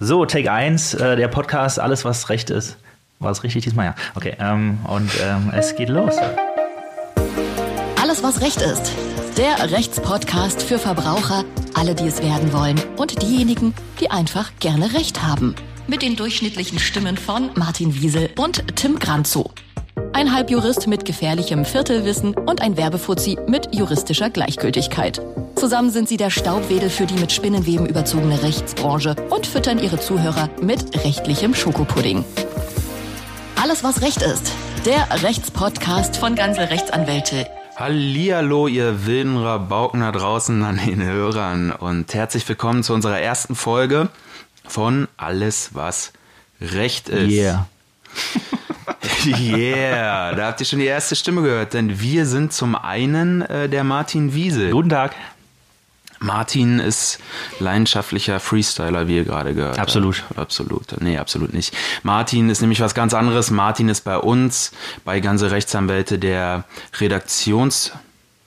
[0.00, 2.76] So, Take 1, äh, der Podcast, alles was recht ist.
[3.18, 3.86] War es richtig diesmal?
[3.86, 3.94] Ja.
[4.14, 6.14] Okay, ähm, und ähm, es geht los.
[8.00, 8.92] Alles, was Recht ist.
[9.36, 15.22] Der Rechtspodcast für Verbraucher, alle, die es werden wollen und diejenigen, die einfach gerne Recht
[15.24, 15.56] haben.
[15.88, 19.50] Mit den durchschnittlichen Stimmen von Martin Wiesel und Tim Granzow.
[20.18, 25.22] Ein Halbjurist mit gefährlichem Viertelwissen und ein Werbefuzzi mit juristischer Gleichgültigkeit.
[25.54, 30.50] Zusammen sind sie der Staubwedel für die mit Spinnenweben überzogene Rechtsbranche und füttern ihre Zuhörer
[30.60, 32.24] mit rechtlichem Schokopudding.
[33.62, 34.50] Alles, was Recht ist.
[34.84, 37.46] Der Rechtspodcast von Gansel Rechtsanwälte.
[37.76, 43.54] Hallihallo, ihr wilden Rabauken da draußen an den Hörern und herzlich willkommen zu unserer ersten
[43.54, 44.08] Folge
[44.66, 46.12] von Alles, was
[46.60, 47.30] Recht ist.
[47.30, 47.68] Yeah.
[49.40, 53.68] yeah, da habt ihr schon die erste Stimme gehört, denn wir sind zum einen äh,
[53.68, 54.70] der Martin Wiesel.
[54.70, 55.14] Guten Tag.
[56.20, 57.20] Martin ist
[57.60, 60.24] leidenschaftlicher Freestyler, wie ihr gerade gehört Absolut.
[60.30, 60.38] habt.
[60.38, 61.00] Absolut.
[61.00, 61.74] Nee, absolut nicht.
[62.02, 63.50] Martin ist nämlich was ganz anderes.
[63.50, 64.72] Martin ist bei uns,
[65.04, 66.64] bei Ganze Rechtsanwälte, der
[66.98, 67.92] Redaktions,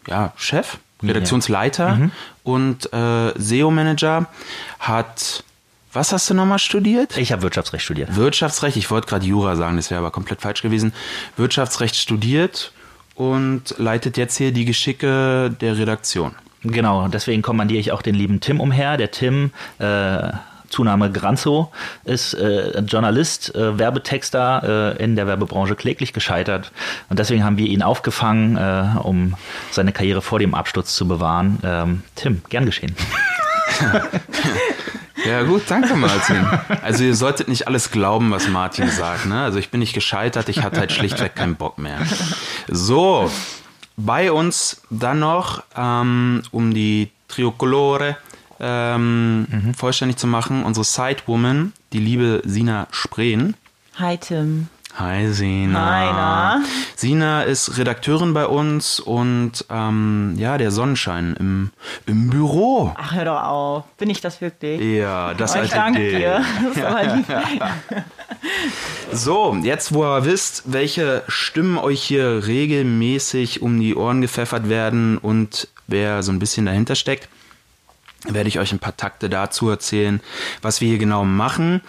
[0.07, 0.33] ja,
[1.01, 2.11] Redaktionsleiter
[2.43, 4.27] und äh, SEO-Manager,
[4.79, 5.43] hat,
[5.93, 7.17] was hast du nochmal studiert?
[7.17, 8.15] Ich habe Wirtschaftsrecht studiert.
[8.15, 10.93] Wirtschaftsrecht, ich wollte gerade Jura sagen, das wäre aber komplett falsch gewesen.
[11.35, 12.71] Wirtschaftsrecht studiert
[13.15, 16.35] und leitet jetzt hier die Geschicke der Redaktion.
[16.63, 18.97] Genau, deswegen kommandiere ich auch den lieben Tim umher.
[18.97, 20.31] Der Tim, äh,
[20.69, 21.71] Zunahme Granzo,
[22.05, 26.71] ist äh, Journalist, äh, Werbetexter äh, in der Werbebranche kläglich gescheitert.
[27.09, 29.35] Und deswegen haben wir ihn aufgefangen, äh, um
[29.71, 31.59] seine Karriere vor dem Absturz zu bewahren.
[31.63, 32.95] Ähm, Tim, gern geschehen.
[35.25, 36.45] Ja gut, danke Martin.
[36.81, 39.25] Also ihr solltet nicht alles glauben, was Martin sagt.
[39.25, 39.41] Ne?
[39.41, 41.99] Also ich bin nicht gescheitert, ich hatte halt schlichtweg keinen Bock mehr.
[42.67, 43.29] So,
[43.97, 48.17] bei uns dann noch, ähm, um die Triocolore
[48.59, 53.55] ähm, vollständig zu machen, unsere Sidewoman, die liebe Sina Spreen.
[53.97, 54.67] Hi Tim.
[54.95, 55.79] Hi Sina.
[55.89, 56.63] Hi, na?
[56.95, 61.71] Sina ist Redakteurin bei uns und ähm, ja, der Sonnenschein im,
[62.05, 62.93] im Büro.
[62.97, 63.85] Ach, hör doch auf.
[63.97, 64.81] Bin ich das wirklich?
[64.81, 66.43] Ja, das Oh, ich alte danke dir.
[66.63, 67.25] Das ist aber lieb.
[69.13, 75.17] So, jetzt wo ihr wisst, welche Stimmen euch hier regelmäßig um die Ohren gepfeffert werden
[75.17, 77.29] und wer so ein bisschen dahinter steckt,
[78.27, 80.21] werde ich euch ein paar Takte dazu erzählen,
[80.61, 81.81] was wir hier genau machen.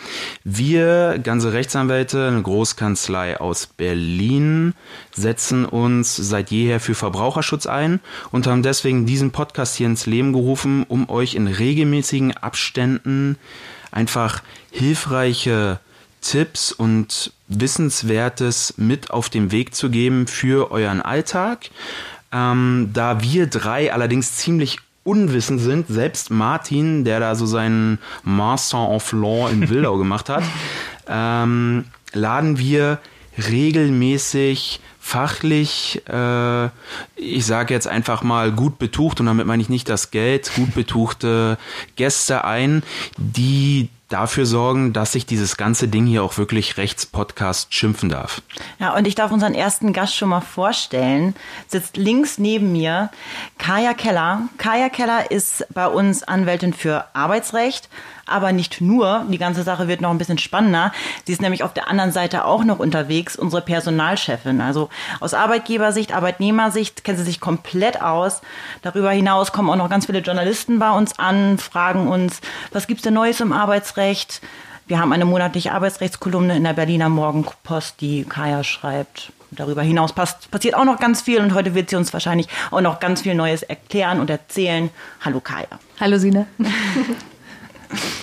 [0.45, 4.75] Wir, ganze Rechtsanwälte, eine Großkanzlei aus Berlin,
[5.15, 8.01] setzen uns seit jeher für Verbraucherschutz ein
[8.31, 13.37] und haben deswegen diesen Podcast hier ins Leben gerufen, um euch in regelmäßigen Abständen
[13.91, 15.81] einfach hilfreiche
[16.23, 21.69] Tipps und Wissenswertes mit auf den Weg zu geben für euren Alltag.
[22.33, 28.89] Ähm, da wir drei allerdings ziemlich unwissend sind, selbst Martin, der da so seinen Master
[28.89, 30.45] of Law in Wildau gemacht hat,
[31.09, 32.99] ähm, laden wir
[33.49, 36.67] regelmäßig fachlich, äh,
[37.17, 40.75] ich sage jetzt einfach mal gut betucht, und damit meine ich nicht das Geld, gut
[40.75, 41.59] betuchte
[41.97, 42.85] Gäste ein,
[43.17, 48.43] die dafür sorgen, dass sich dieses ganze Ding hier auch wirklich Rechtspodcast schimpfen darf.
[48.79, 51.35] Ja, und ich darf unseren ersten Gast schon mal vorstellen.
[51.69, 53.11] Sitzt links neben mir
[53.59, 54.49] Kaya Keller.
[54.59, 57.89] Kaya Keller ist bei uns Anwältin für Arbeitsrecht,
[58.27, 59.27] aber nicht nur.
[59.29, 60.93] Die ganze Sache wird noch ein bisschen spannender.
[61.25, 64.61] Sie ist nämlich auf der anderen Seite auch noch unterwegs, unsere Personalchefin.
[64.61, 64.89] Also
[65.21, 68.41] aus Arbeitgebersicht, Arbeitnehmersicht kennt sie sich komplett aus.
[68.83, 72.41] Darüber hinaus kommen auch noch ganz viele Journalisten bei uns an, fragen uns,
[72.73, 74.41] was gibt's denn Neues im Arbeitsrecht?
[74.87, 79.33] Wir haben eine monatliche Arbeitsrechtskolumne in der Berliner Morgenpost, die Kaya schreibt.
[79.51, 82.81] Darüber hinaus passt, passiert auch noch ganz viel und heute wird sie uns wahrscheinlich auch
[82.81, 84.91] noch ganz viel Neues erklären und erzählen.
[85.21, 85.67] Hallo Kaya.
[86.01, 86.47] Hallo Sina.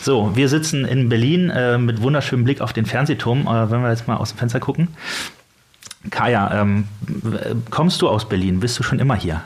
[0.02, 3.42] So, wir sitzen in Berlin äh, mit wunderschönem Blick auf den Fernsehturm.
[3.48, 4.88] Äh, wenn wir jetzt mal aus dem Fenster gucken.
[6.12, 6.86] Kaya, ähm,
[7.70, 8.60] kommst du aus Berlin?
[8.62, 9.42] Bist du schon immer hier?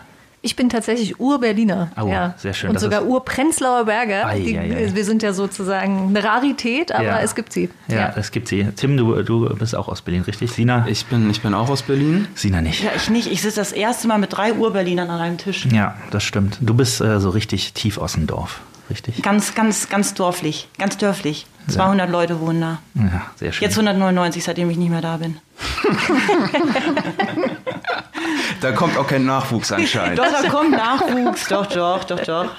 [0.45, 1.91] Ich bin tatsächlich Ur-Berliner.
[1.99, 2.69] Oh, sehr schön.
[2.69, 4.27] Und Das sogar ist- Ur-Prenzlauer Berger.
[4.27, 4.91] Ei, Die, ei, ei.
[4.93, 7.19] Wir sind ja sozusagen eine Rarität, aber Ja.
[7.21, 7.69] es gibt sie.
[7.87, 8.67] Ja, es gibt sie.
[8.75, 10.51] Tim, du, du bist auch aus Berlin, richtig?
[10.51, 10.85] Sina?
[10.89, 12.27] Ich bin, ich bin auch aus Berlin.
[12.35, 12.83] Sina nicht.
[12.83, 13.31] Ja, ich nicht.
[13.31, 15.65] Ich sitze das erste Mal mit drei Ur-Berlinern an einem Tisch.
[15.71, 16.57] Ja, das stimmt.
[16.59, 18.59] Du bist äh, so richtig tief aus dem Dorf,
[18.89, 19.21] richtig?
[19.21, 20.67] Ganz, ganz, ganz dorflich.
[20.77, 21.45] Ganz dörflich.
[21.69, 22.79] 200 Leute wohnen da.
[22.95, 23.63] Ja, sehr schön.
[23.63, 25.37] Jetzt 199, seitdem ich nicht mehr da bin.
[28.63, 30.19] Da kommt auch kein Nachwuchs anscheinend.
[30.19, 31.49] Doch, da kommt Nachwuchs.
[31.49, 32.49] Doch, doch, doch, doch.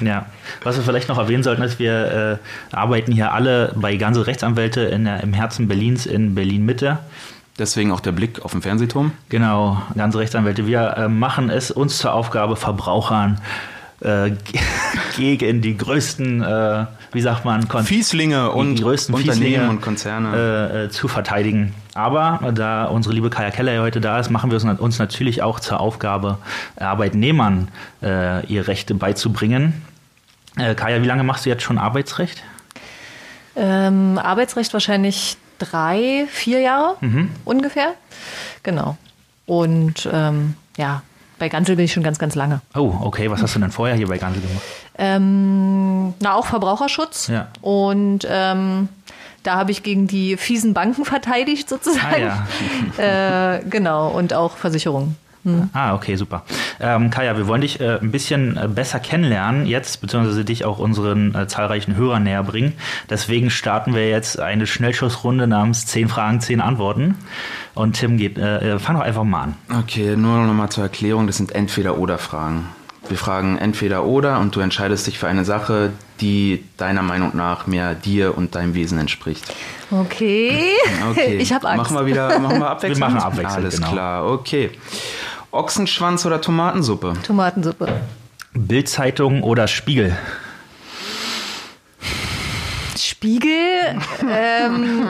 [0.00, 0.24] Ja,
[0.62, 2.40] was wir vielleicht noch erwähnen sollten, ist, wir
[2.72, 6.98] äh, arbeiten hier alle bei ganze Rechtsanwälte in der, im Herzen Berlins in Berlin-Mitte.
[7.58, 9.12] Deswegen auch der Blick auf den Fernsehturm.
[9.28, 10.66] Genau, ganze Rechtsanwälte.
[10.66, 13.38] Wir äh, machen es uns zur Aufgabe, Verbrauchern
[14.00, 14.30] äh,
[15.16, 19.80] gegen die größten, äh, wie sagt man, Kon Fieslinge und die größten Unternehmen Fieslinge, und
[19.82, 20.36] Konzerne.
[20.72, 21.74] äh, äh, zu verteidigen.
[21.94, 25.42] Aber da unsere liebe Kaya Keller ja heute da ist, machen wir es uns natürlich
[25.42, 26.38] auch zur Aufgabe,
[26.76, 27.68] Arbeitnehmern
[28.02, 29.82] äh, ihre Rechte beizubringen.
[30.56, 32.42] Äh, Kaya, wie lange machst du jetzt schon Arbeitsrecht?
[33.56, 36.96] Ähm, Arbeitsrecht wahrscheinlich drei, vier Jahre
[37.44, 37.94] ungefähr.
[38.62, 38.96] Genau.
[39.46, 41.02] Und ähm, ja,
[41.40, 42.60] bei Gansel bin ich schon ganz, ganz lange.
[42.76, 43.30] Oh, okay.
[43.30, 44.62] Was hast du denn vorher hier bei Gansel gemacht?
[44.96, 47.28] Ähm, na, auch Verbraucherschutz.
[47.28, 47.48] Ja.
[47.62, 48.88] Und ähm,
[49.42, 52.30] da habe ich gegen die fiesen Banken verteidigt sozusagen.
[52.98, 54.10] Ah, äh, genau.
[54.10, 55.16] Und auch Versicherungen.
[55.72, 56.42] Ah, okay, super.
[56.80, 60.78] Ähm, Kaya, wir wollen dich äh, ein bisschen äh, besser kennenlernen jetzt, beziehungsweise dich auch
[60.78, 62.74] unseren äh, zahlreichen Hörern näher bringen.
[63.08, 67.16] Deswegen starten wir jetzt eine Schnellschussrunde namens 10 Fragen, 10 Antworten.
[67.74, 69.54] Und Tim geht, äh, äh, fang doch einfach mal an.
[69.80, 72.66] Okay, nur noch mal zur Erklärung, das sind Entweder-Oder-Fragen.
[73.08, 77.66] Wir fragen entweder oder und du entscheidest dich für eine Sache, die deiner Meinung nach
[77.66, 79.44] mehr dir und deinem Wesen entspricht.
[79.90, 80.66] Okay.
[81.10, 81.36] Okay.
[81.38, 81.90] Ich habe Angst.
[81.90, 83.00] Machen wir wieder, machen wir abwechselnd?
[83.00, 83.92] machen abwechselnd, Alles genau.
[83.92, 84.70] klar, okay.
[85.50, 87.14] Ochsenschwanz oder Tomatensuppe?
[87.26, 87.88] Tomatensuppe.
[88.52, 90.16] Bildzeitung oder Spiegel?
[93.20, 93.50] Spiegel.
[94.32, 95.06] ähm,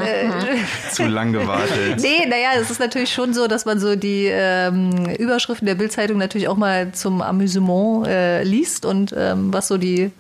[0.91, 1.99] Zu lang gewartet.
[2.01, 6.19] nee, naja, es ist natürlich schon so, dass man so die ähm, Überschriften der Bildzeitung
[6.19, 10.11] natürlich auch mal zum Amüsement äh, liest und ähm, was so die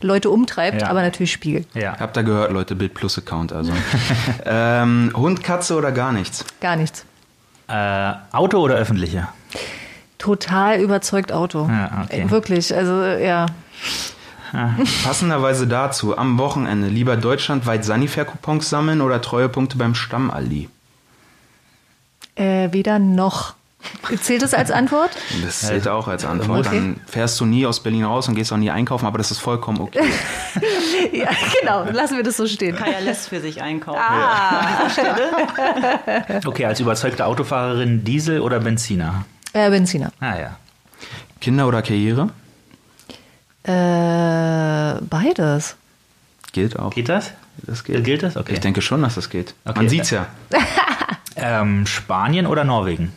[0.00, 0.90] Leute umtreibt, Ja.
[0.90, 1.64] aber natürlich Spiegel.
[1.74, 1.98] Ja.
[1.98, 3.72] Habt ihr gehört, Leute, Bild Plus Account also.
[4.46, 6.44] ähm, Hund, Katze oder gar nichts?
[6.60, 7.04] Gar nichts.
[7.66, 9.26] Äh, Auto oder öffentliche?
[10.18, 11.66] Total überzeugt Auto.
[11.68, 12.20] Ja, okay.
[12.20, 13.46] Äh, Wirklich, also ja.
[15.04, 20.68] Passenderweise dazu, am Wochenende lieber deutschlandweit Sanifair-Coupons sammeln oder Treuepunkte beim Stammalli?
[22.36, 23.54] Äh, weder noch.
[24.20, 25.10] Zählt das als Antwort?
[25.42, 26.66] Das zählt auch als Antwort.
[26.66, 26.76] Okay.
[26.76, 29.38] Dann fährst du nie aus Berlin raus und gehst auch nie einkaufen, aber das ist
[29.38, 30.00] vollkommen okay.
[31.12, 31.30] ja,
[31.60, 31.84] genau.
[31.90, 32.76] Lassen wir das so stehen.
[32.76, 34.00] Kaya lässt für sich einkaufen.
[36.44, 39.24] Okay, als überzeugte Autofahrerin Diesel oder Benziner?
[39.52, 40.12] Äh, Benziner.
[40.20, 40.56] Ah ja.
[41.40, 42.30] Kinder oder Karriere?
[43.64, 45.76] Äh, beides.
[46.52, 46.90] Gilt auch.
[46.90, 47.32] Geht das?
[47.58, 48.02] Das geht.
[48.04, 48.36] Gilt das?
[48.36, 48.54] Okay.
[48.54, 49.54] Ich denke schon, dass das geht.
[49.64, 49.78] Okay.
[49.78, 50.26] Man sieht's ja.
[51.36, 53.12] Ähm, Spanien oder Norwegen?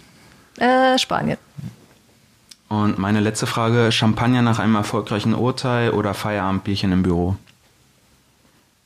[0.58, 1.38] Äh, Spanien.
[2.70, 7.36] Und meine letzte Frage: Champagner nach einem erfolgreichen Urteil oder Feierabendbierchen im Büro?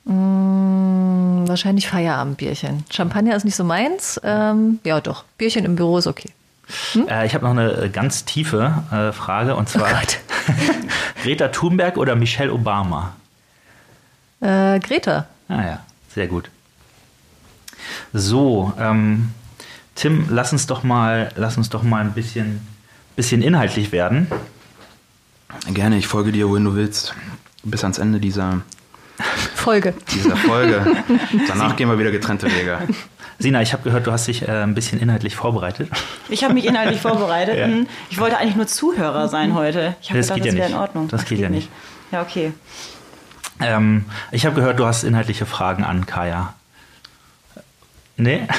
[0.06, 2.84] Hm, wahrscheinlich Feierabendbierchen.
[2.90, 4.20] Champagner ist nicht so meins.
[4.24, 5.24] Ähm, ja, doch.
[5.36, 6.30] Bierchen im Büro ist okay.
[7.08, 10.18] Äh, ich habe noch eine äh, ganz tiefe äh, Frage und zwar Gott.
[11.22, 13.16] Greta Thunberg oder Michelle Obama?
[14.40, 15.26] Äh, Greta.
[15.48, 15.80] Ah ja,
[16.14, 16.50] sehr gut.
[18.12, 19.32] So, ähm,
[19.94, 22.66] Tim, lass uns doch mal, lass uns doch mal ein bisschen,
[23.16, 24.28] bisschen inhaltlich werden.
[25.72, 27.14] Gerne, ich folge dir, wohin du willst.
[27.64, 28.62] Bis ans Ende dieser,
[29.54, 29.94] Folge.
[30.14, 30.86] dieser Folge.
[31.48, 32.78] Danach gehen wir wieder getrennte Wege.
[33.40, 35.88] Sina, ich habe gehört, du hast dich äh, ein bisschen inhaltlich vorbereitet.
[36.28, 37.56] Ich habe mich inhaltlich vorbereitet.
[37.58, 37.66] Ja.
[37.68, 37.86] Mhm.
[38.10, 39.94] Ich wollte eigentlich nur Zuhörer sein heute.
[40.02, 40.74] Ich habe Das gedacht, geht das ja wäre nicht.
[40.76, 41.08] in Ordnung.
[41.08, 41.68] Das geht ja nicht.
[42.10, 42.52] Ja, okay.
[43.60, 46.54] Ähm, ich habe gehört, du hast inhaltliche Fragen an Kaya.
[48.16, 48.42] Nee?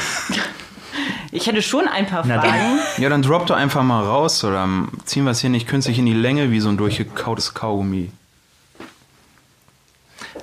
[1.31, 2.49] Ich hätte schon ein paar Na dann.
[2.49, 2.79] Fragen.
[2.97, 4.67] Ja, dann drop doch einfach mal raus oder
[5.05, 8.09] ziehen wir es hier nicht künstlich in die Länge wie so ein durchgekautes Kaugummi.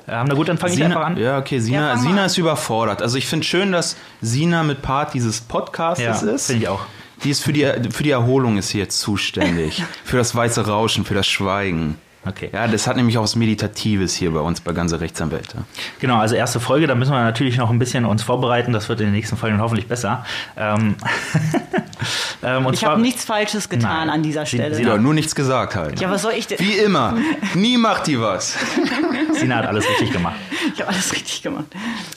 [0.09, 1.17] Ähm, na gut, dann fange ich einfach an.
[1.17, 3.03] Ja, okay, Ja, Sina, mal Sina ist überfordert.
[3.03, 6.47] Also ich finde schön, dass Sina mit Part dieses Podcasts Ja, ist.
[6.47, 6.81] finde ich auch.
[7.25, 9.83] Die ist für die, für die Erholung ist jetzt zuständig.
[10.05, 11.99] für das weiße Rauschen, für das Schweigen.
[12.29, 12.51] Okay.
[12.53, 15.59] Ja, das hat nämlich auch was Meditatives hier bei uns bei ganze Rechtsanwälte.
[16.01, 18.73] Genau, also erste Folge, da müssen wir natürlich noch ein bisschen uns vorbereiten.
[18.73, 20.25] Das wird in den nächsten Folgen hoffentlich besser.
[20.57, 20.97] Ähm,
[22.43, 24.11] ähm, und Ich habe nichts Falsches getan Nein.
[24.11, 24.75] an dieser Sie- Stelle.
[24.75, 26.01] Sie- Ja, nur nichts gesagt halt.
[26.01, 26.59] ja, was soll ich denn?
[26.59, 27.15] Wie immer.
[27.55, 28.57] Nie macht die was.
[29.33, 30.37] Sina hat alles richtig gemacht.
[30.75, 31.67] Ich habe alles richtig gemacht.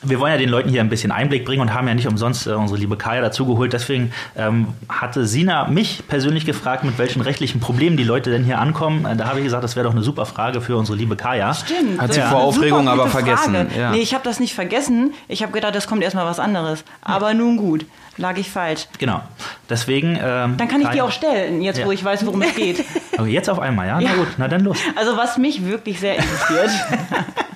[0.04, 2.48] Wir wollen ja den Leuten hier ein bisschen Einblick bringen und haben ja nicht umsonst
[2.48, 3.74] äh, unsere liebe Kaya dazugeholt.
[3.74, 8.60] Deswegen ähm, hatte Sina mich persönlich gefragt, mit welchen rechtlichen Problemen die Leute denn hier
[8.60, 9.06] ankommen.
[9.06, 11.54] Äh, da habe ich gesagt, das wäre doch eine super Frage für unsere liebe Kaya.
[11.54, 12.02] Stimmt.
[12.02, 13.92] Hat sie vor eine Aufregung aber vergessen, ja.
[13.92, 15.14] Nee, ich habe das nicht vergessen.
[15.28, 16.84] Ich habe gedacht, es kommt erstmal was anderes.
[17.02, 17.86] Aber nun gut,
[18.18, 18.88] lag ich falsch.
[18.98, 19.22] Genau.
[19.70, 20.16] Deswegen.
[20.22, 21.86] Ähm, Dann kann ich Kaya- die auch stellen, jetzt Ja.
[21.86, 22.84] wo ich weiß, worum es geht.
[23.18, 24.00] Okay, jetzt auf einmal, ja?
[24.00, 24.10] Ja.
[24.12, 24.78] Na gut, na dann los.
[24.96, 26.70] Also was mich wirklich sehr interessiert,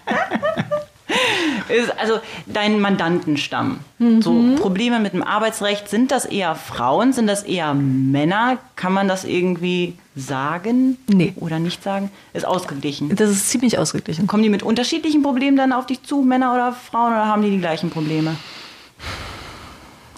[1.98, 3.79] also dein Mandantenstamm.
[4.20, 8.58] So Probleme mit dem Arbeitsrecht, sind das eher Frauen, sind das eher Männer?
[8.75, 10.98] Kann man das irgendwie sagen?
[11.08, 11.34] Nee.
[11.38, 12.12] Oder nicht sagen?
[12.34, 13.15] Ist ausgeglichen.
[13.15, 14.27] Das ist ziemlich ausgeglichen.
[14.27, 17.51] Kommen die mit unterschiedlichen Problemen dann auf dich zu, Männer oder Frauen, oder haben die
[17.51, 18.36] die gleichen Probleme?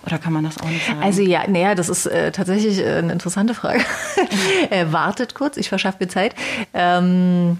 [0.05, 1.01] Oder kann man das auch nicht sagen?
[1.01, 3.83] Also ja, naja, das ist äh, tatsächlich äh, eine interessante Frage.
[4.69, 6.35] äh, wartet kurz, ich verschaffe mir Zeit.
[6.73, 7.57] Ähm,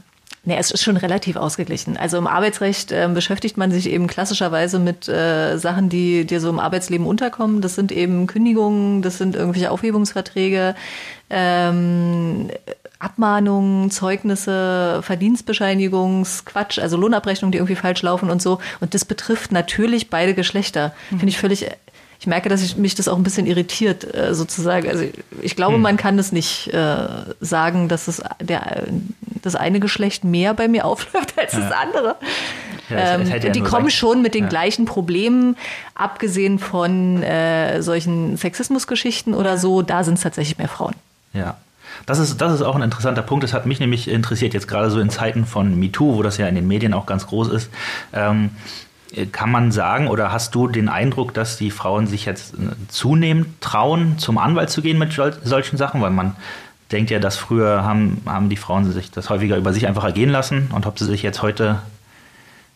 [0.47, 1.97] Nee, es ist schon relativ ausgeglichen.
[1.97, 6.49] Also im Arbeitsrecht äh, beschäftigt man sich eben klassischerweise mit äh, Sachen, die dir so
[6.49, 7.61] im Arbeitsleben unterkommen.
[7.61, 10.75] Das sind eben Kündigungen, das sind irgendwelche Aufhebungsverträge,
[11.31, 12.51] ähm,
[12.99, 18.59] Abmahnungen, Zeugnisse, Verdienstbescheinigungsquatsch, also Lohnabrechnungen, die irgendwie falsch laufen und so.
[18.79, 20.93] Und das betrifft natürlich beide Geschlechter.
[21.09, 21.19] Mhm.
[21.19, 21.65] Finde ich völlig
[22.19, 24.89] ich merke, dass ich, mich das auch ein bisschen irritiert, äh, sozusagen.
[24.89, 25.05] Also
[25.41, 25.81] ich glaube, hm.
[25.81, 27.07] man kann das nicht äh,
[27.39, 28.84] sagen, dass es der,
[29.41, 31.60] das eine Geschlecht mehr bei mir aufläuft als ja.
[31.60, 32.15] das andere.
[32.89, 35.57] Ja, ähm, ja die kommen schon mit den gleichen Problemen,
[35.95, 40.95] abgesehen von äh, solchen Sexismusgeschichten oder so, da sind es tatsächlich mehr Frauen.
[41.34, 41.57] Ja.
[42.05, 43.43] Das ist, das ist auch ein interessanter Punkt.
[43.43, 46.48] Das hat mich nämlich interessiert, jetzt gerade so in Zeiten von MeToo, wo das ja
[46.48, 47.69] in den Medien auch ganz groß ist.
[48.13, 48.51] Ähm,
[49.31, 52.57] kann man sagen oder hast du den Eindruck, dass die Frauen sich jetzt äh,
[52.88, 56.01] zunehmend trauen, zum Anwalt zu gehen mit solchen Sachen?
[56.01, 56.35] Weil man
[56.91, 60.29] denkt ja, dass früher haben, haben die Frauen sich das häufiger über sich einfach ergehen
[60.29, 61.81] lassen und ob sie sich jetzt heute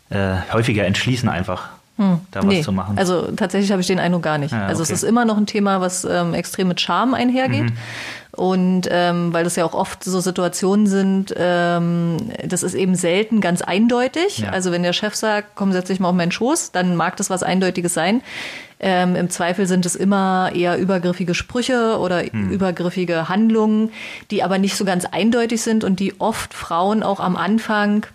[0.09, 1.69] äh, häufiger entschließen, einfach
[1.99, 2.21] hm.
[2.31, 2.61] da was nee.
[2.61, 2.97] zu machen.
[2.97, 4.53] Also tatsächlich habe ich den Eindruck gar nicht.
[4.53, 4.93] Ja, also okay.
[4.93, 7.65] es ist immer noch ein Thema, was ähm, extrem mit Charme einhergeht.
[7.65, 7.77] Mhm.
[8.31, 13.41] Und ähm, weil das ja auch oft so Situationen sind, ähm, das ist eben selten
[13.41, 14.39] ganz eindeutig.
[14.39, 14.51] Ja.
[14.51, 17.29] Also wenn der Chef sagt, komm, setz dich mal auf meinen Schoß, dann mag das
[17.29, 18.21] was Eindeutiges sein.
[18.79, 22.49] Ähm, Im Zweifel sind es immer eher übergriffige Sprüche oder hm.
[22.49, 23.91] übergriffige Handlungen,
[24.31, 28.05] die aber nicht so ganz eindeutig sind und die oft Frauen auch am Anfang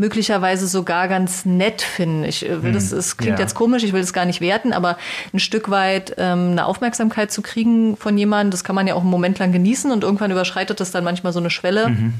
[0.00, 2.24] möglicherweise sogar ganz nett finden.
[2.24, 3.44] Ich äh, will das, hm, es klingt ja.
[3.44, 4.96] jetzt komisch, ich will das gar nicht werten, aber
[5.34, 9.02] ein Stück weit ähm, eine Aufmerksamkeit zu kriegen von jemandem, das kann man ja auch
[9.02, 12.14] einen Moment lang genießen und irgendwann überschreitet das dann manchmal so eine Schwelle, mhm.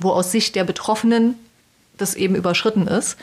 [0.00, 1.34] wo aus Sicht der Betroffenen
[1.98, 3.18] das eben überschritten ist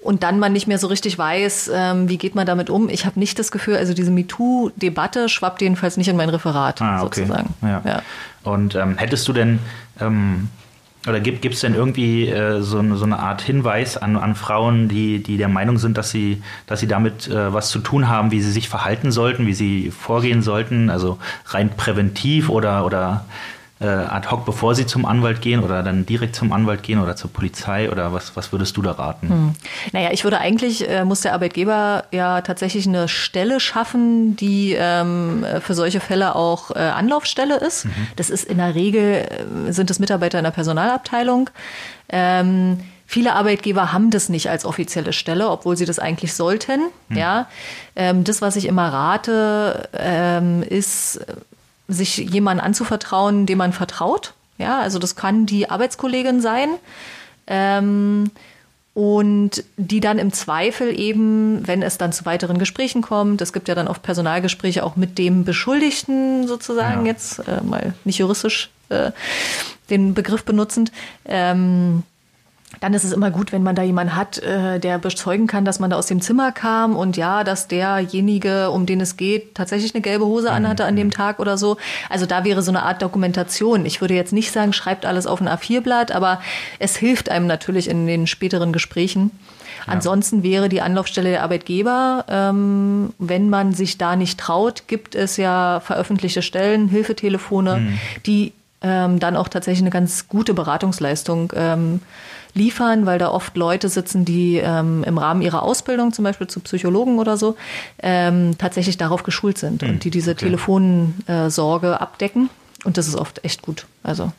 [0.00, 2.88] und dann man nicht mehr so richtig weiß, ähm, wie geht man damit um.
[2.88, 7.02] Ich habe nicht das Gefühl, also diese MeToo-Debatte schwappt jedenfalls nicht in mein Referat ah,
[7.02, 7.22] okay.
[7.22, 7.54] sozusagen.
[7.62, 7.82] Ja.
[7.84, 8.02] ja.
[8.44, 9.58] Und ähm, hättest du denn
[10.00, 10.48] ähm,
[11.06, 15.22] oder gibt es denn irgendwie äh, so, so, eine Art Hinweis an, an Frauen, die,
[15.22, 18.40] die der Meinung sind, dass sie, dass sie damit äh, was zu tun haben, wie
[18.40, 23.24] sie sich verhalten sollten, wie sie vorgehen sollten, also rein präventiv oder, oder
[23.78, 27.14] äh, ad hoc, bevor sie zum Anwalt gehen oder dann direkt zum Anwalt gehen oder
[27.14, 29.28] zur Polizei oder was, was würdest du da raten?
[29.28, 29.54] Hm.
[29.92, 35.44] Naja, ich würde eigentlich, äh, muss der Arbeitgeber ja tatsächlich eine Stelle schaffen, die ähm,
[35.60, 37.84] für solche Fälle auch äh, Anlaufstelle ist.
[37.84, 37.92] Mhm.
[38.16, 39.26] Das ist in der Regel,
[39.68, 41.50] äh, sind es Mitarbeiter in der Personalabteilung.
[42.08, 46.80] Ähm, Viele Arbeitgeber haben das nicht als offizielle Stelle, obwohl sie das eigentlich sollten.
[47.08, 47.16] Hm.
[47.16, 47.46] Ja,
[47.94, 51.24] ähm, das, was ich immer rate, ähm, ist
[51.88, 54.34] sich jemandem anzuvertrauen, dem man vertraut.
[54.58, 56.70] Ja, also das kann die Arbeitskollegin sein.
[57.46, 58.30] Ähm,
[58.94, 63.68] und die dann im Zweifel eben, wenn es dann zu weiteren Gesprächen kommt, es gibt
[63.68, 67.12] ja dann oft Personalgespräche auch mit dem Beschuldigten sozusagen ja.
[67.12, 69.10] jetzt, äh, mal nicht juristisch äh,
[69.90, 70.92] den Begriff benutzend,
[71.26, 72.04] ähm,
[72.80, 75.78] dann ist es immer gut, wenn man da jemanden hat, äh, der bezeugen kann, dass
[75.78, 79.94] man da aus dem Zimmer kam und ja, dass derjenige, um den es geht, tatsächlich
[79.94, 81.12] eine gelbe Hose anhatte an dem mhm.
[81.12, 81.76] Tag oder so.
[82.10, 83.86] Also da wäre so eine Art Dokumentation.
[83.86, 86.40] Ich würde jetzt nicht sagen, schreibt alles auf ein A4-Blatt, aber
[86.78, 89.30] es hilft einem natürlich in den späteren Gesprächen.
[89.86, 89.92] Ja.
[89.92, 95.36] Ansonsten wäre die Anlaufstelle der Arbeitgeber, ähm, wenn man sich da nicht traut, gibt es
[95.36, 97.98] ja veröffentlichte Stellen, Hilfetelefone, mhm.
[98.24, 98.52] die
[98.82, 102.00] ähm, dann auch tatsächlich eine ganz gute Beratungsleistung ähm,
[102.56, 106.60] liefern, weil da oft Leute sitzen, die ähm, im Rahmen ihrer Ausbildung, zum Beispiel zu
[106.60, 107.56] Psychologen oder so,
[108.02, 109.88] ähm, tatsächlich darauf geschult sind mhm.
[109.90, 110.46] und die diese okay.
[110.46, 112.50] Telefonsorge abdecken.
[112.84, 113.86] Und das ist oft echt gut.
[114.02, 114.32] Also.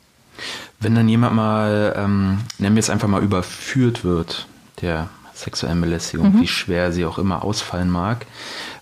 [0.79, 4.47] Wenn dann jemand mal, ähm, nennen wir es einfach mal, überführt wird,
[4.81, 6.41] der sexuellen Belästigung, mhm.
[6.41, 8.25] wie schwer sie auch immer ausfallen mag,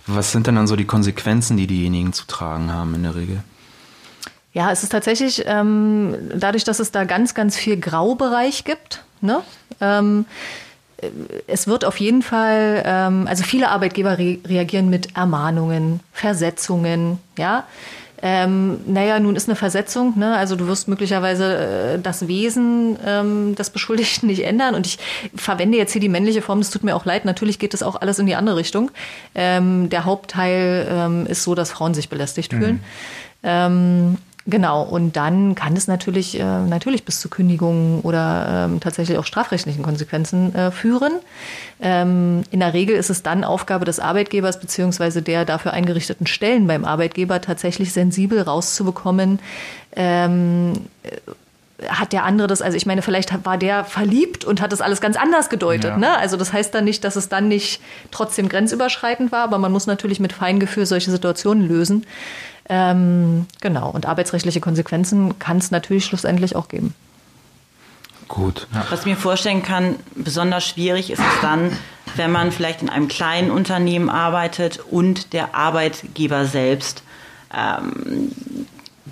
[0.07, 3.43] was sind denn dann so die Konsequenzen, die diejenigen zu tragen haben in der Regel?
[4.53, 9.41] Ja, es ist tatsächlich ähm, dadurch, dass es da ganz, ganz viel Graubereich gibt, Ne?
[9.82, 10.25] Ähm,
[11.48, 17.65] es wird auf jeden Fall, ähm, also viele Arbeitgeber re reagieren mit Ermahnungen, Versetzungen, ja.
[18.22, 20.36] Ähm, naja, nun ist eine Versetzung, ne?
[20.36, 21.58] also du wirst möglicherweise
[21.96, 24.74] äh, das Wesen ähm, des Beschuldigten nicht ändern.
[24.74, 24.98] Und ich
[25.36, 28.01] verwende jetzt hier die männliche Form, das tut mir auch leid, natürlich geht das auch
[28.01, 28.89] alles in die andere Richtung.
[29.36, 32.58] Ähm, der Hauptteil ähm, ist so, dass Frauen sich belästigt mhm.
[32.58, 32.84] fühlen.
[34.47, 39.25] Genau, und dann kann es natürlich, äh, natürlich bis zu Kündigungen oder ähm, tatsächlich auch
[39.25, 41.13] strafrechtlichen Konsequenzen äh, führen.
[41.81, 46.67] Ähm, in der Regel ist es dann Aufgabe des Arbeitgebers beziehungsweise der dafür eingerichteten Stellen
[46.67, 49.39] beim Arbeitgeber tatsächlich sensibel rauszubekommen,
[49.95, 50.73] ähm,
[51.89, 55.01] hat der andere das, also ich meine, vielleicht war der verliebt und hat das alles
[55.01, 55.91] ganz anders gedeutet.
[55.91, 55.97] Ja.
[55.97, 56.17] Ne?
[56.17, 59.87] Also das heißt dann nicht, dass es dann nicht trotzdem grenzüberschreitend war, aber man muss
[59.87, 62.05] natürlich mit Feingefühl solche Situationen lösen.
[62.67, 66.93] Ähm, genau, und arbeitsrechtliche Konsequenzen kann es natürlich schlussendlich auch geben.
[68.27, 68.67] Gut.
[68.89, 71.77] Was ich mir vorstellen kann, besonders schwierig ist es dann,
[72.15, 77.03] wenn man vielleicht in einem kleinen Unternehmen arbeitet und der Arbeitgeber selbst
[77.55, 78.31] ähm,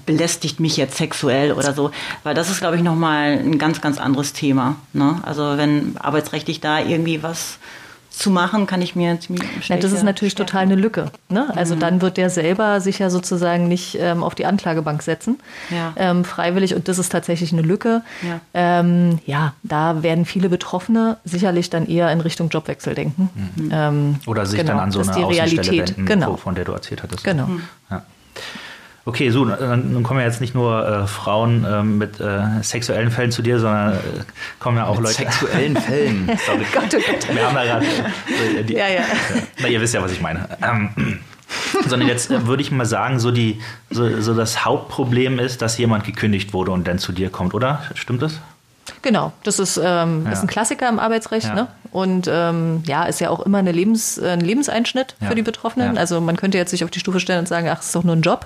[0.05, 1.91] belästigt mich jetzt sexuell oder so,
[2.23, 4.75] weil das ist, glaube ich, nochmal ein ganz, ganz anderes Thema.
[4.93, 5.19] Ne?
[5.23, 7.59] Also wenn arbeitsrechtlich da irgendwie was
[8.15, 11.11] zu machen, kann ich mir ziemlich Ja, das ist natürlich total eine Lücke.
[11.29, 11.51] Ne?
[11.55, 15.39] Also dann wird der selber sich ja sozusagen nicht ähm, auf die Anklagebank setzen,
[15.71, 15.93] Ja.
[15.95, 16.75] ähm, freiwillig.
[16.75, 18.03] Und das ist tatsächlich eine Lücke.
[18.21, 18.39] Ja.
[18.53, 23.29] Ähm, ja, da werden viele Betroffene sicherlich dann eher in Richtung Jobwechsel denken.
[23.71, 25.31] Ähm, Oder sich genau, dann an so eine Außenstelle
[25.71, 25.89] Realität.
[25.97, 26.33] wenden, Genau.
[26.33, 27.23] wo- von der du erzählt hattest.
[27.23, 27.49] Genau.
[27.89, 28.03] Ja.
[29.05, 33.11] Okay, so, dann nun kommen ja jetzt nicht nur äh, Frauen ähm, mit äh, sexuellen
[33.11, 33.97] Fällen zu dir, sondern äh,
[34.59, 35.15] kommen ja auch Mit Leute.
[35.15, 36.31] sexuellen Fällen.
[36.45, 36.65] Sorry.
[36.73, 37.35] Gott, oh Gott.
[37.35, 37.85] Wir haben da gerade.
[37.85, 39.01] äh, die- Ja, ja.
[39.61, 40.47] Na, ihr wisst ja, was ich meine.
[40.61, 41.19] Ähm,
[41.85, 45.77] sondern jetzt äh, würde ich mal sagen, so, die, so, so das Hauptproblem ist, dass
[45.77, 47.83] jemand gekündigt wurde und dann zu dir kommt, oder?
[47.95, 48.39] Stimmt das?
[49.01, 50.31] Genau, das ist, ähm, Ja.
[50.31, 51.47] ist ein Klassiker im Arbeitsrecht.
[51.47, 51.55] Ja.
[51.55, 51.67] Ne?
[51.91, 55.27] Und ähm, ja, ist ja auch immer eine Lebens, äh, ein Lebenseinschnitt Ja.
[55.29, 55.97] für die Betroffenen.
[55.97, 58.03] Also man könnte jetzt sich auf die Stufe stellen und sagen, ach, es ist doch
[58.03, 58.45] nur ein Job.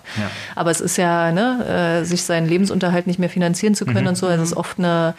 [0.56, 4.08] Aber es ist ja, ne, äh, sich seinen Lebensunterhalt nicht mehr finanzieren zu können Mhm.
[4.10, 4.28] und so.
[4.28, 5.14] Also es ist oft eine,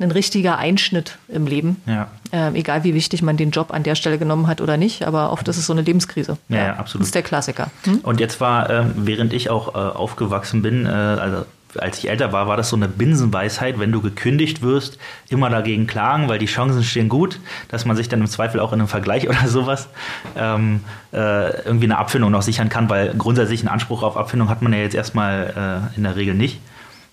[0.00, 1.82] ein richtiger Einschnitt im Leben.
[1.86, 2.08] Ja.
[2.32, 5.32] Ähm, egal wie wichtig man den Job an der Stelle genommen hat oder nicht, aber
[5.32, 6.38] oft ist es so eine Lebenskrise.
[6.48, 7.02] Ja, absolut.
[7.02, 7.70] Das ist der Klassiker.
[7.84, 7.98] Hm?
[8.02, 11.44] Und jetzt war, ähm, während ich auch äh, aufgewachsen bin, äh, also
[11.78, 14.98] als ich älter war, war das so eine Binsenweisheit, wenn du gekündigt wirst,
[15.28, 18.72] immer dagegen klagen, weil die Chancen stehen gut, dass man sich dann im Zweifel auch
[18.72, 19.88] in einem Vergleich oder sowas
[20.36, 20.80] ähm,
[21.12, 24.72] äh, irgendwie eine Abfindung noch sichern kann, weil grundsätzlich einen Anspruch auf Abfindung hat man
[24.72, 26.60] ja jetzt erstmal äh, in der Regel nicht,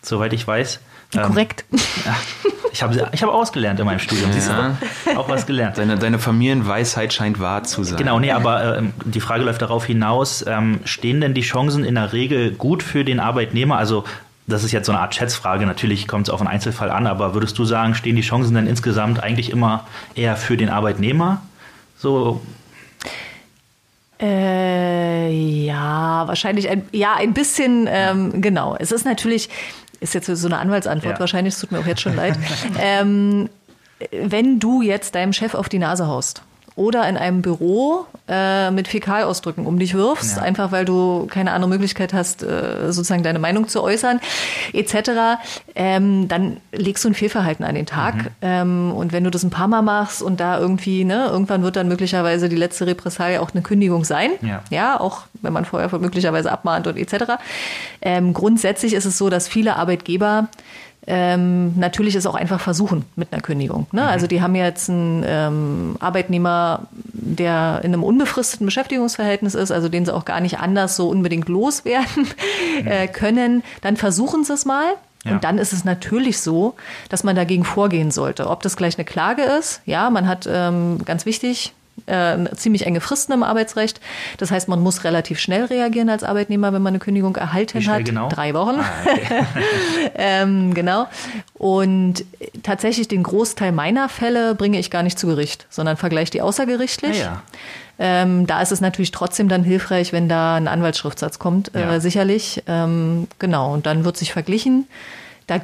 [0.02, 0.80] soweit ich weiß.
[1.16, 1.66] Ähm, Korrekt.
[1.72, 2.16] ja,
[2.72, 4.78] ich habe ich hab ausgelernt in meinem Studium, Ja.
[5.16, 5.78] Auch was gelernt.
[5.78, 7.98] Deine, deine Familienweisheit scheint wahr zu sein.
[7.98, 11.96] Genau, nee, aber ähm, die Frage läuft darauf hinaus, ähm, stehen denn die Chancen in
[11.96, 13.78] der Regel gut für den Arbeitnehmer?
[13.78, 14.04] Also
[14.50, 17.34] das ist jetzt so eine Art Schätzfrage, natürlich kommt es auf einen Einzelfall an, aber
[17.34, 21.42] würdest du sagen, stehen die Chancen denn insgesamt eigentlich immer eher für den Arbeitnehmer?
[21.98, 22.42] So,
[24.22, 25.32] Äh,
[25.66, 28.76] ja, wahrscheinlich ein, ja, ein bisschen, ähm, genau.
[28.78, 29.50] Es ist natürlich,
[30.02, 31.20] ist jetzt so eine Anwaltsantwort Ja.
[31.22, 32.38] wahrscheinlich, es tut mir auch jetzt schon leid.
[32.82, 33.50] ähm,
[34.12, 36.42] wenn du jetzt deinem Chef auf die Nase haust
[36.76, 40.44] oder in einem Büro äh, mit Fäkalausdrücken um dich wirfst, Ja.
[40.44, 44.20] einfach weil du keine andere Möglichkeit hast, äh, sozusagen deine Meinung zu äußern,
[44.74, 45.40] etc.,
[45.76, 48.16] ähm, dann legst du ein Fehlverhalten an den Tag.
[48.16, 48.28] Mhm.
[48.42, 51.76] Ähm, und wenn du das ein paar Mal machst und da irgendwie, ne, irgendwann wird
[51.76, 54.32] dann möglicherweise die letzte Repressalie auch eine Kündigung sein.
[54.42, 54.62] Ja.
[54.70, 57.34] Ja, auch wenn man vorher möglicherweise abmahnt und etc.
[58.02, 60.48] Ähm, grundsätzlich ist es so, dass viele Arbeitgeber
[61.08, 63.88] ähm, natürlich es auch einfach versuchen mit einer Kündigung.
[63.92, 64.08] Ne?
[64.08, 70.06] Also die haben jetzt einen ähm, Arbeitnehmer, der in einem unbefristeten Beschäftigungsverhältnis ist, also den
[70.06, 72.28] sie auch gar nicht anders so unbedingt loswerden
[72.86, 73.64] äh, können.
[73.82, 74.86] Dann versuchen sie es mal.
[75.26, 75.34] Ja.
[75.34, 76.76] Und dann ist es natürlich so,
[77.10, 78.48] dass man dagegen vorgehen sollte.
[78.48, 81.74] Ob das gleich eine Klage ist, ja, man hat ähm, ganz wichtig
[82.06, 84.00] äh, ziemlich enge Fristen im Arbeitsrecht.
[84.38, 88.06] Das heißt, man muss relativ schnell reagieren als Arbeitnehmer, wenn man eine Kündigung erhalten hat.
[88.06, 88.30] genau?
[88.30, 88.80] Drei Wochen.
[88.80, 89.44] Ah, okay.
[90.16, 91.08] ähm, genau.
[91.54, 92.24] Und
[92.64, 97.18] tatsächlich den Großteil meiner Fälle bringe ich gar nicht zu Gericht, sondern vergleiche die außergerichtlich.
[97.20, 97.42] Ja, ja.
[98.02, 101.96] Ähm, da ist es natürlich trotzdem dann hilfreich, wenn da ein Anwaltsschriftsatz kommt, Ja.
[101.96, 102.64] äh, sicherlich.
[102.66, 104.88] Ähm, genau, und dann wird sich verglichen.
[105.50, 105.60] Da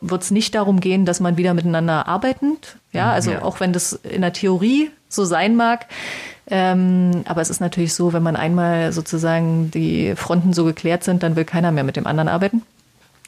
[0.00, 2.76] wird es nicht darum gehen, dass man wieder miteinander arbeitet.
[2.92, 3.42] Ja, also Ja.
[3.42, 5.86] auch wenn das in der Theorie so sein mag.
[6.46, 11.22] Ähm, aber es ist natürlich so, wenn man einmal sozusagen die Fronten so geklärt sind,
[11.22, 12.62] dann will keiner mehr mit dem anderen arbeiten.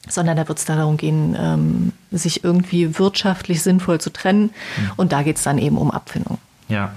[0.09, 4.43] Sondern da wird es darum gehen, ähm, sich irgendwie wirtschaftlich sinnvoll zu trennen.
[4.77, 4.91] Mhm.
[4.97, 6.39] Und da geht es dann eben um Abfindung.
[6.69, 6.93] ja.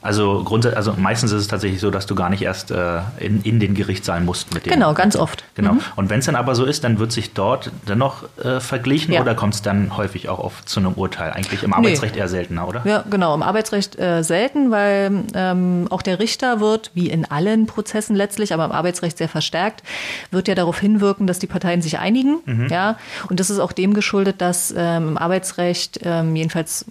[0.00, 3.42] Also, grundsätzlich, also meistens ist es tatsächlich so, dass du gar nicht erst äh, in,
[3.42, 4.72] in den Gerichtssaal musst mit dem.
[4.72, 5.44] Genau, ganz oft.
[5.54, 5.74] Genau.
[5.74, 5.80] Mhm.
[5.96, 9.20] Und wenn es dann aber so ist, dann wird sich dort dennoch äh, verglichen Ja.
[9.20, 11.32] oder kommt es dann häufig auch auf, zu einem Urteil?
[11.32, 12.82] Eigentlich im Arbeitsrecht eher seltener, oder?
[12.84, 13.34] Ja, genau.
[13.34, 18.54] Im Arbeitsrecht äh, selten, weil ähm, auch der Richter wird, wie in allen Prozessen letztlich,
[18.54, 19.82] aber im Arbeitsrecht sehr verstärkt,
[20.30, 22.68] wird ja darauf hinwirken, dass die Parteien sich einigen.
[22.70, 22.96] Ja,
[23.28, 26.84] und das ist auch dem geschuldet, dass ähm, im Arbeitsrecht ähm, jedenfalls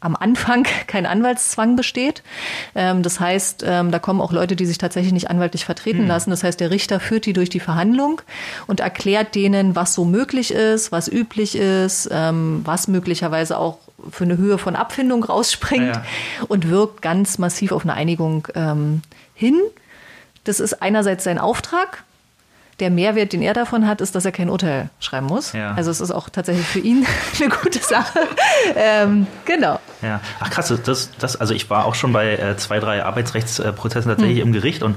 [0.00, 2.22] am Anfang kein Anwaltszwang besteht.
[2.74, 6.30] Ähm, das heißt, ähm, da kommen auch Leute, die sich tatsächlich nicht anwaltlich vertreten lassen.
[6.30, 8.20] Das heißt, der Richter führt die durch die Verhandlung
[8.66, 13.78] und erklärt denen, was so möglich ist, was üblich ist, ähm, was möglicherweise auch
[14.10, 16.04] für eine Höhe von Abfindung rausspringt Ja.
[16.46, 18.46] und wirkt ganz massiv auf eine Einigung
[19.34, 19.56] hin.
[20.44, 22.04] Das ist einerseits sein Auftrag.
[22.80, 25.52] Der Mehrwert, den er davon hat, ist, dass er kein Urteil schreiben muss.
[25.52, 25.74] Ja.
[25.74, 27.06] Also es ist auch tatsächlich für ihn
[27.40, 28.20] eine gute Sache.
[28.76, 29.78] ähm, genau.
[30.02, 34.10] Ja, ach krass, das, das, also ich war auch schon bei äh, zwei, drei Arbeitsrechtsprozessen
[34.10, 34.48] tatsächlich Hm.
[34.48, 34.96] im Gericht und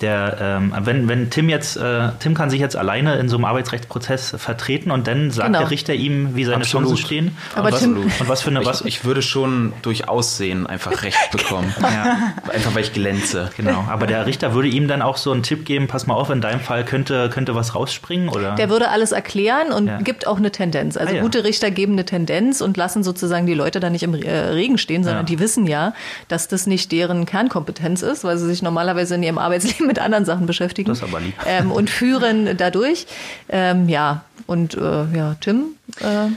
[0.00, 3.44] der, ähm, wenn, wenn Tim jetzt, äh, Tim kann sich jetzt alleine in so einem
[3.44, 5.58] Arbeitsrechtsprozess vertreten und dann sagt Genau.
[5.60, 6.88] der Richter ihm, wie seine Absolut.
[6.88, 7.36] Chancen stehen.
[7.54, 10.66] Aber und was, Tim- und was für eine, was, Ich, ich würde schon durch Aussehen
[10.66, 11.74] einfach Recht bekommen.
[11.80, 13.50] ja, Einfach weil ich glänze.
[13.56, 13.84] genau.
[13.88, 16.40] Aber der Richter würde ihm dann auch so einen Tipp geben, pass mal auf, in
[16.40, 18.54] deinem Fall könnte, könnte was rausspringen oder?
[18.54, 19.98] Der würde alles erklären und Ja.
[19.98, 20.96] gibt auch eine Tendenz.
[20.96, 21.22] Also Ah, ja.
[21.22, 24.78] gute Richter geben eine Tendenz und lassen sozusagen die Leute da nicht im äh, Regen
[24.78, 25.26] stehen, sondern Ja.
[25.26, 25.92] die wissen ja,
[26.28, 30.24] dass das nicht deren Kernkompetenz ist, weil sie sich normalerweise in ihrem Arbeitsleben mit anderen
[30.24, 30.88] Sachen beschäftigen.
[30.88, 31.34] Das ist aber lieb.
[31.46, 33.06] Ähm, und führen dadurch.
[33.48, 36.28] Ähm, ja, und äh, ja, Tim, äh,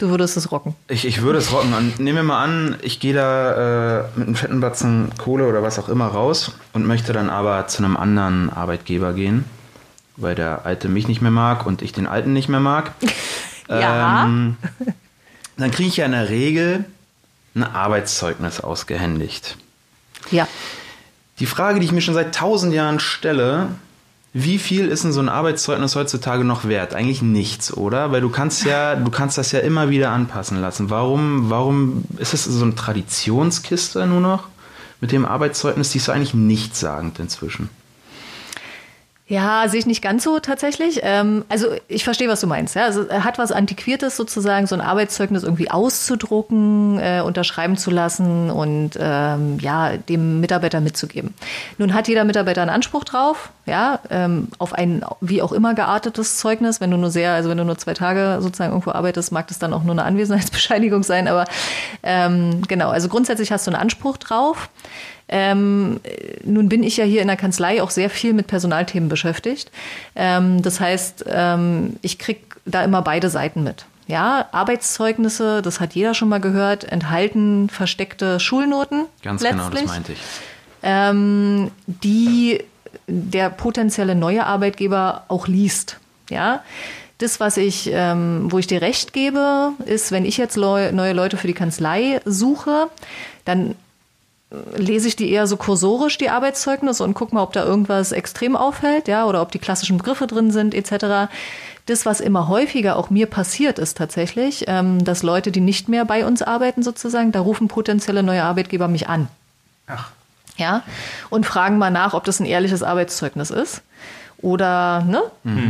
[0.00, 0.74] du würdest es rocken.
[0.88, 1.72] Ich, ich würde es rocken.
[1.72, 5.62] Und nehmen wir mal an, ich gehe da äh, mit einem fetten Batzen Kohle oder
[5.62, 9.44] was auch immer raus und möchte dann aber zu einem anderen Arbeitgeber gehen,
[10.16, 12.92] weil der Alte mich nicht mehr mag und ich den Alten nicht mehr mag.
[13.68, 14.26] Ja.
[14.26, 14.56] Ähm,
[15.56, 16.84] dann kriege ich ja in der Regel
[17.56, 19.56] ein Arbeitszeugnis ausgehändigt.
[20.30, 20.46] Ja.
[21.38, 23.68] Die Frage, die ich mir schon seit tausend Jahren stelle,
[24.32, 26.94] wie viel ist denn so ein Arbeitszeugnis heutzutage noch wert?
[26.94, 28.12] Eigentlich nichts, oder?
[28.12, 30.90] Weil du kannst ja, du kannst das ja immer wieder anpassen lassen.
[30.90, 34.44] Warum, warum ist es so eine Traditionskiste nur noch?
[35.00, 37.68] Mit dem Arbeitszeugnis, die ist eigentlich nichtssagend inzwischen.
[39.28, 41.00] Ja, sehe ich nicht ganz so tatsächlich.
[41.02, 42.76] Ähm, also ich verstehe, was du meinst.
[42.76, 42.84] Ja?
[42.84, 48.50] Also er hat was Antiquiertes sozusagen, so ein Arbeitszeugnis irgendwie auszudrucken, äh, unterschreiben zu lassen
[48.50, 51.34] und ähm, ja dem Mitarbeiter mitzugeben.
[51.76, 56.38] Nun hat jeder Mitarbeiter einen Anspruch drauf, ja, ähm, auf ein wie auch immer geartetes
[56.38, 56.80] Zeugnis.
[56.80, 59.58] Wenn du nur sehr, also wenn du nur zwei Tage sozusagen irgendwo arbeitest, mag das
[59.58, 61.26] dann auch nur eine Anwesenheitsbescheinigung sein.
[61.26, 61.46] Aber
[62.04, 64.68] ähm, genau, also grundsätzlich hast du einen Anspruch drauf.
[65.28, 66.00] Ähm,
[66.44, 69.70] nun bin ich ja hier in der Kanzlei auch sehr viel mit Personalthemen beschäftigt.
[70.14, 73.86] Ähm, das heißt, ähm, ich krieg da immer beide Seiten mit.
[74.06, 79.06] Ja, Arbeitszeugnisse, das hat jeder schon mal gehört, enthalten versteckte Schulnoten.
[79.22, 80.18] Ganz genau, das letztlich, meinte ich.
[80.82, 82.60] Ähm, die
[83.08, 85.98] der potenzielle neue Arbeitgeber auch liest.
[86.30, 86.62] Ja,
[87.18, 91.12] das, was ich, ähm, wo ich dir recht gebe, ist, wenn ich jetzt leu neue
[91.12, 92.88] Leute für die Kanzlei suche,
[93.44, 93.74] dann
[94.50, 98.56] lese ich die eher so kursorisch, die Arbeitszeugnisse, und gucke mal, ob da irgendwas extrem
[98.56, 101.30] auffällt, ja, oder ob die klassischen Begriffe drin sind, etc.
[101.86, 106.04] Das, was immer häufiger auch mir passiert, ist tatsächlich, ähm, dass Leute, die nicht mehr
[106.04, 109.28] bei uns arbeiten, sozusagen, da rufen potenzielle neue Arbeitgeber mich an.
[109.86, 110.10] Ach.
[110.56, 110.82] Ja,
[111.28, 113.82] und fragen mal nach, ob das ein ehrliches Arbeitszeugnis ist.
[114.38, 115.22] Oder ne?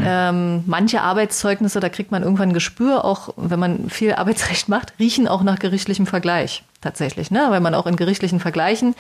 [0.04, 4.92] Ähm, manche Arbeitszeugnisse, da kriegt man irgendwann ein Gespür, auch wenn man viel Arbeitsrecht macht,
[4.98, 7.46] riechen auch nach gerichtlichem Vergleich tatsächlich, ne?
[7.48, 8.94] weil man auch in gerichtlichen Vergleichen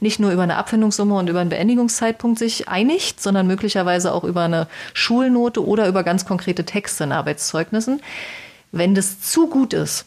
[0.00, 4.42] nicht nur über eine Abfindungssumme und über einen Beendigungszeitpunkt sich einigt, sondern möglicherweise auch über
[4.42, 8.02] eine Schulnote oder über ganz konkrete Texte in Arbeitszeugnissen.
[8.72, 10.06] Wenn das zu gut ist,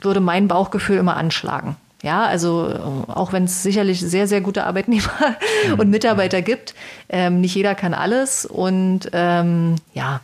[0.00, 1.74] würde mein Bauchgefühl immer anschlagen.
[2.04, 5.10] Ja, also äh, auch wenn es sicherlich sehr, sehr gute Arbeitnehmer
[5.78, 6.76] und Mitarbeiter gibt,
[7.08, 8.46] ähm, nicht jeder kann alles.
[8.46, 10.20] Und ähm, ja,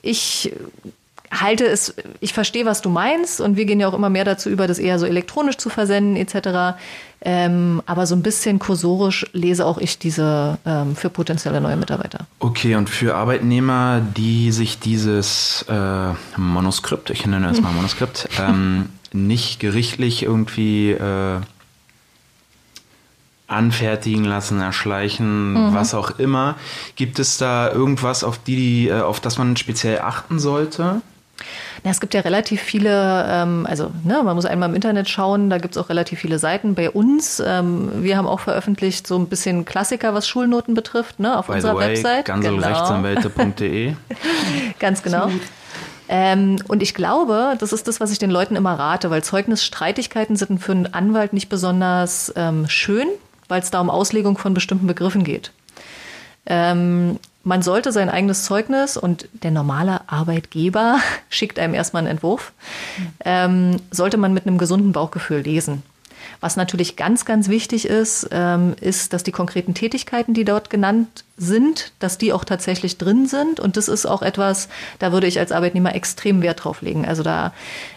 [0.00, 0.54] ich
[1.40, 4.48] halte es, ich verstehe, was du meinst und wir gehen ja auch immer mehr dazu
[4.50, 6.78] über, das eher so elektronisch zu versenden etc.
[7.20, 12.26] Ähm, aber so ein bisschen kursorisch lese auch ich diese ähm, für potenzielle neue Mitarbeiter.
[12.38, 18.90] Okay, und für Arbeitnehmer, die sich dieses äh, Manuskript, ich nenne es mal Manuskript, ähm,
[19.12, 21.40] nicht gerichtlich irgendwie äh,
[23.48, 26.56] anfertigen lassen, erschleichen, was auch immer,
[26.96, 31.00] gibt es da irgendwas, auf die, äh, auf das man speziell achten sollte?
[31.84, 35.50] Na, es gibt ja relativ viele, ähm, also ne, man muss einmal im Internet schauen,
[35.50, 36.74] da gibt es auch relativ viele Seiten.
[36.74, 41.38] Bei uns, ähm, wir haben auch veröffentlicht so ein bisschen Klassiker, was Schulnoten betrifft, ne,
[41.38, 42.24] auf By unserer the way, Website.
[42.24, 43.94] ganselrechtsanwälte.de.
[44.78, 45.30] Ganz genau.
[46.08, 50.36] Ähm, und ich glaube, das ist das, was ich den Leuten immer rate, weil Zeugnisstreitigkeiten
[50.36, 53.08] sind für einen Anwalt nicht besonders ähm, schön,
[53.48, 55.50] weil es da um Auslegung von bestimmten Begriffen geht.
[56.46, 60.98] Ähm, man sollte sein eigenes Zeugnis und der normale Arbeitgeber
[61.30, 62.52] schickt einem erstmal einen Entwurf,
[63.24, 65.84] ähm, sollte man mit einem gesunden Bauchgefühl lesen.
[66.40, 71.24] Was natürlich ganz, ganz wichtig ist, ähm, ist, dass die konkreten Tätigkeiten, die dort genannt
[71.38, 73.60] sind, dass die auch tatsächlich drin sind.
[73.60, 74.68] Und das ist auch etwas,
[74.98, 77.06] da würde ich als Arbeitnehmer extrem Wert drauf legen.
[77.06, 77.52] Also da,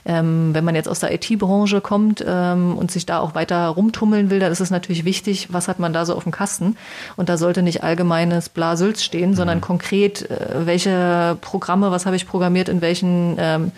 [0.06, 4.30] ähm, wenn man jetzt aus der IT-Branche kommt ähm, und sich da auch weiter rumtummeln
[4.30, 6.76] will, dann ist es natürlich wichtig, was hat man da so auf dem Kasten.
[7.16, 12.28] Und da sollte nicht allgemeines Blasülz stehen, sondern konkret, äh, welche Programme, was habe ich
[12.28, 13.72] programmiert, in welchen ähm,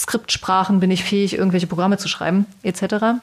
[0.00, 3.20] Skriptsprachen bin ich fähig, irgendwelche Programme zu schreiben, etc.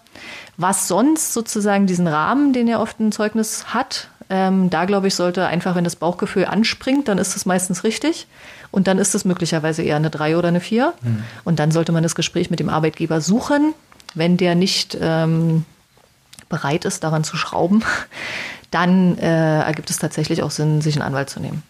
[0.57, 5.15] Was sonst sozusagen diesen Rahmen, den ja oft ein Zeugnis hat, Ähm, da glaube ich,
[5.15, 8.27] sollte einfach, wenn das Bauchgefühl anspringt, dann ist es meistens richtig.
[8.71, 10.93] Und dann ist es möglicherweise eher eine 3 oder eine 4.
[11.01, 11.23] Mhm.
[11.45, 13.73] Und dann sollte man das Gespräch mit dem Arbeitgeber suchen.
[14.15, 15.63] Wenn der nicht ähm,
[16.49, 17.85] bereit ist, daran zu schrauben,
[18.69, 21.63] dann äh, ergibt es tatsächlich auch Sinn, sich einen Anwalt zu nehmen.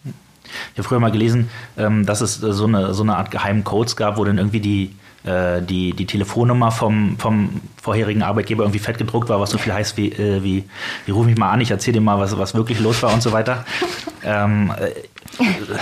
[0.72, 3.96] Ich habe früher mal gelesen, ähm, dass es so eine, so eine Art geheimen Codes
[3.96, 8.98] gab, wo dann irgendwie die, äh, die, die Telefonnummer vom, vom vorherigen Arbeitgeber irgendwie fett
[8.98, 10.64] gedruckt war, was so viel heißt wie, äh, wie,
[11.06, 13.22] wie ruf mich mal an, ich erzähle dir mal, was, was wirklich los war und
[13.22, 13.64] so weiter.
[14.24, 14.90] ähm, äh,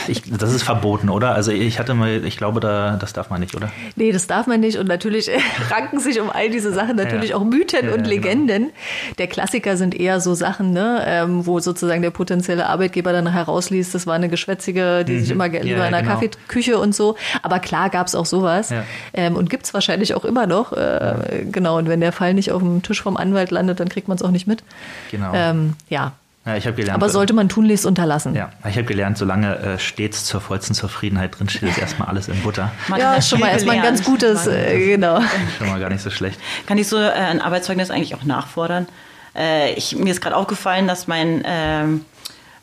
[0.08, 1.34] ich, das ist verboten, oder?
[1.34, 3.70] Also ich hatte mal, ich glaube, da, das darf man nicht, oder?
[3.96, 4.78] Nee, das darf man nicht.
[4.78, 5.30] Und natürlich
[5.70, 7.36] ranken sich um all diese Sachen natürlich ja.
[7.36, 8.08] auch Mythen ja, und genau.
[8.08, 8.62] Legenden.
[8.64, 8.74] Genau.
[9.18, 13.94] Der Klassiker sind eher so Sachen, ne, ähm, wo sozusagen der potenzielle Arbeitgeber dann herausliest,
[13.94, 15.20] das war eine Geschwätzige, die mhm.
[15.20, 16.14] sich immer lieber ja, in der genau.
[16.14, 17.16] Kaffeeküche und so.
[17.42, 18.72] Aber klar gab es auch sowas.
[19.14, 20.72] Ähm, und gibt es wahrscheinlich auch immer noch.
[20.72, 21.78] Äh, genau.
[21.78, 24.22] Und wenn der Fall nicht auf dem Tisch vom Anwalt landet, dann kriegt man es
[24.22, 24.62] auch nicht mit.
[25.10, 25.32] Genau.
[25.34, 26.12] Ähm, ja.
[26.46, 26.90] Ja, ich gelernt.
[26.94, 28.36] Aber sollte man tunlichst unterlassen.
[28.36, 32.28] Ja, ich habe gelernt, solange äh, stets zur vollsten Zufriedenheit drin steht, ist erstmal alles
[32.28, 32.70] in Butter.
[32.88, 35.20] Man ja, ist schon mal erstmal ein ganz gutes, äh, genau.
[35.58, 36.38] Schon mal gar nicht so schlecht.
[36.66, 38.86] Kann ich so äh, ein Arbeitszeugnis eigentlich auch nachfordern?
[39.34, 42.04] Äh, ich, mir ist gerade aufgefallen, dass mein ähm,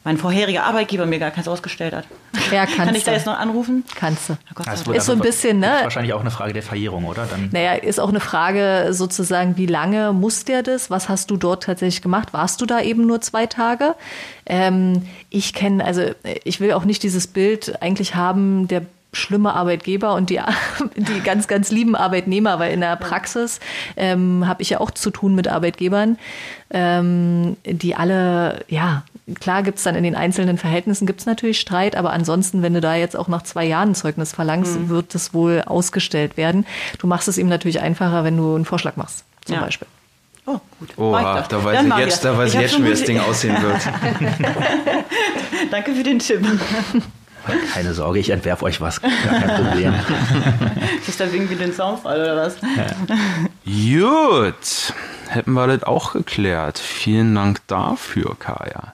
[0.03, 2.05] mein vorheriger Arbeitgeber mir gar keins ausgestellt hat.
[2.51, 3.85] Ja, kannst Kann ich da jetzt noch anrufen?
[3.95, 4.37] Kannst du.
[4.87, 5.79] Oh ist so ein bisschen, ne?
[5.83, 7.25] Wahrscheinlich auch eine Frage der Verjährung, oder?
[7.25, 10.89] Dann naja, ist auch eine Frage sozusagen, wie lange muss der das?
[10.89, 12.33] Was hast du dort tatsächlich gemacht?
[12.33, 13.95] Warst du da eben nur zwei Tage?
[14.45, 16.03] Ähm, ich kenne, also
[16.43, 20.41] ich will auch nicht dieses Bild eigentlich haben, der schlimme Arbeitgeber und die,
[20.95, 23.59] die ganz, ganz lieben Arbeitnehmer, weil in der Praxis
[23.95, 26.17] ähm, habe ich ja auch zu tun mit Arbeitgebern,
[26.71, 29.03] ähm, die alle, ja,
[29.39, 32.73] klar gibt es dann in den einzelnen Verhältnissen gibt es natürlich Streit, aber ansonsten, wenn
[32.73, 34.89] du da jetzt auch nach zwei Jahren Zeugnis verlangst, mhm.
[34.89, 36.65] wird das wohl ausgestellt werden.
[36.99, 39.61] Du machst es ihm natürlich einfacher, wenn du einen Vorschlag machst, zum ja.
[39.61, 39.87] Beispiel.
[40.45, 40.97] Oh, gut.
[40.97, 43.79] Oha, da weiß ich jetzt, da weiß ich jetzt schon, wie das Ding aussehen wird.
[45.71, 46.45] Danke für den Tipp.
[47.73, 49.01] Keine Sorge, ich entwerfe euch was.
[49.01, 49.93] Gar kein Problem.
[51.07, 52.57] ist das irgendwie den Zaunfall oder was?
[52.75, 52.87] Ja.
[53.65, 54.93] Gut.
[55.29, 56.79] Hätten wir das auch geklärt.
[56.79, 58.93] Vielen Dank dafür, Kaya.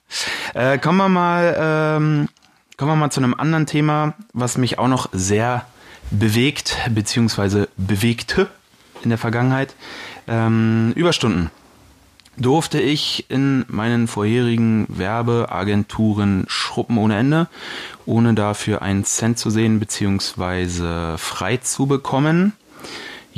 [0.54, 2.30] Äh, kommen wir mal, ähm,
[2.78, 5.66] kommen wir mal zu einem anderen Thema, was mich auch noch sehr
[6.12, 8.48] bewegt, beziehungsweise bewegte
[9.04, 9.76] in der Vergangenheit.
[10.28, 11.52] Ähm, Überstunden
[12.40, 17.48] durfte ich in meinen vorherigen Werbeagenturen schruppen ohne Ende,
[18.06, 21.18] ohne dafür einen Cent zu sehen bzw.
[21.18, 22.54] frei zu bekommen.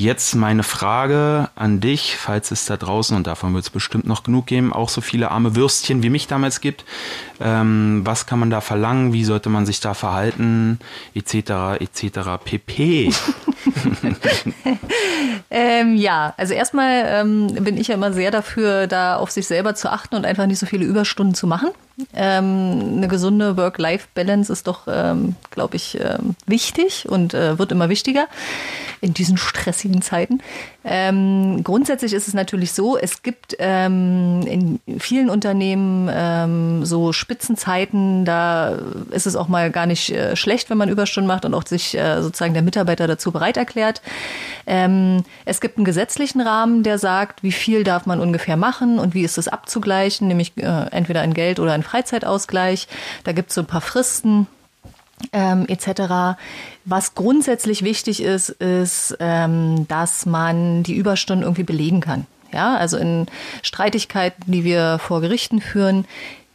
[0.01, 4.23] Jetzt meine Frage an dich, falls es da draußen, und davon wird es bestimmt noch
[4.23, 6.85] genug geben, auch so viele arme Würstchen wie mich damals gibt.
[7.39, 9.13] Ähm, was kann man da verlangen?
[9.13, 10.79] Wie sollte man sich da verhalten?
[11.13, 11.51] Etc.
[11.79, 12.19] etc.
[12.43, 13.11] pp.
[15.51, 19.75] ähm, ja, also erstmal ähm, bin ich ja immer sehr dafür, da auf sich selber
[19.75, 21.69] zu achten und einfach nicht so viele Überstunden zu machen.
[22.13, 27.89] Ähm, eine gesunde Work-Life-Balance ist doch, ähm, glaube ich, ähm, wichtig und äh, wird immer
[27.89, 28.27] wichtiger
[29.01, 30.41] in diesen stressigen Zeiten.
[30.83, 38.25] Ähm, grundsätzlich ist es natürlich so, es gibt ähm, in vielen Unternehmen ähm, so Spitzenzeiten,
[38.25, 38.77] da
[39.11, 41.97] ist es auch mal gar nicht äh, schlecht, wenn man Überstunden macht und auch sich
[41.97, 44.01] äh, sozusagen der Mitarbeiter dazu bereit erklärt.
[44.63, 49.23] Es gibt einen gesetzlichen Rahmen, der sagt, wie viel darf man ungefähr machen und wie
[49.23, 52.87] ist es abzugleichen, nämlich äh, entweder in Geld oder in Freizeitausgleich.
[53.23, 54.47] Da gibt es so ein paar Fristen
[55.33, 56.39] ähm, etc.
[56.85, 62.25] Was grundsätzlich wichtig ist, ist, ähm, dass man die Überstunden irgendwie belegen kann.
[62.51, 63.27] Ja, also in
[63.61, 66.05] Streitigkeiten, die wir vor Gerichten führen,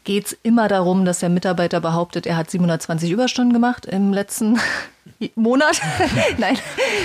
[0.05, 4.59] geht es immer darum, dass der Mitarbeiter behauptet, er hat 720 Überstunden gemacht im letzten
[5.35, 5.81] Monat.
[6.39, 6.59] Nein,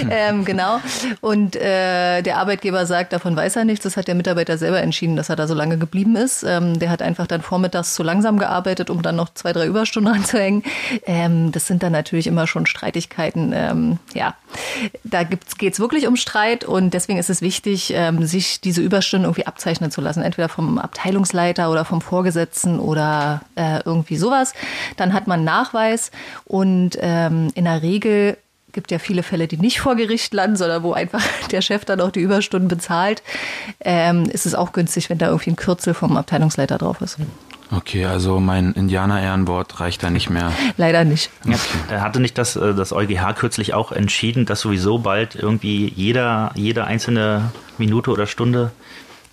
[0.10, 0.80] ähm, genau.
[1.22, 3.84] Und äh, der Arbeitgeber sagt, davon weiß er nichts.
[3.84, 6.44] Das hat der Mitarbeiter selber entschieden, dass er da so lange geblieben ist.
[6.44, 10.14] Ähm, der hat einfach dann vormittags zu langsam gearbeitet, um dann noch zwei, drei Überstunden
[10.16, 10.64] anzuhängen.
[11.06, 13.54] Ähm, das sind dann natürlich immer schon Streitigkeiten.
[13.56, 14.36] Ähm, ja,
[15.04, 19.26] da geht es wirklich um Streit und deswegen ist es wichtig, ähm, sich diese Überstunden
[19.26, 20.22] irgendwie abzeichnen zu lassen.
[20.22, 24.54] Entweder vom Abteilungsleiter oder vom Vorgesetzten oder äh, irgendwie sowas.
[24.98, 26.12] Dann hat man Nachweis
[26.44, 28.38] und ähm, in der Regel Regel
[28.74, 32.00] gibt ja viele Fälle, die nicht vor Gericht landen, sondern wo einfach der Chef dann
[32.02, 33.22] auch die Überstunden bezahlt,
[33.82, 37.18] ähm, ist es auch günstig, wenn da irgendwie ein Kürzel vom Abteilungsleiter drauf ist.
[37.74, 40.52] Okay, also mein Indianer-Ehrenwort reicht da nicht mehr.
[40.76, 41.30] Leider nicht.
[41.46, 42.00] Okay.
[42.00, 46.86] Hatte nicht das, äh, das EuGH kürzlich auch entschieden, dass sowieso bald irgendwie jeder, jede
[46.86, 48.72] einzelne Minute oder Stunde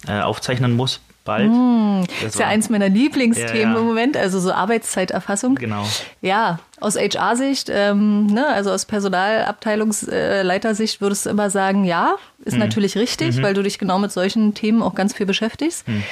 [0.06, 1.00] äh, aufzeichnen muss?
[1.28, 1.52] Bald.
[1.52, 3.78] Mm, das ist ja eins meiner Lieblingsthemen ja, ja.
[3.78, 5.54] im Moment, also so Arbeitszeiterfassung.
[5.56, 5.86] Genau.
[6.22, 12.60] Ja, aus HR-Sicht, ähm, ne, also aus Personalabteilungsleitersicht würdest du immer sagen, ja, ist mhm.
[12.60, 13.42] natürlich richtig, mhm.
[13.42, 15.86] weil du dich genau mit solchen Themen auch ganz viel beschäftigst.
[15.86, 16.02] Mhm.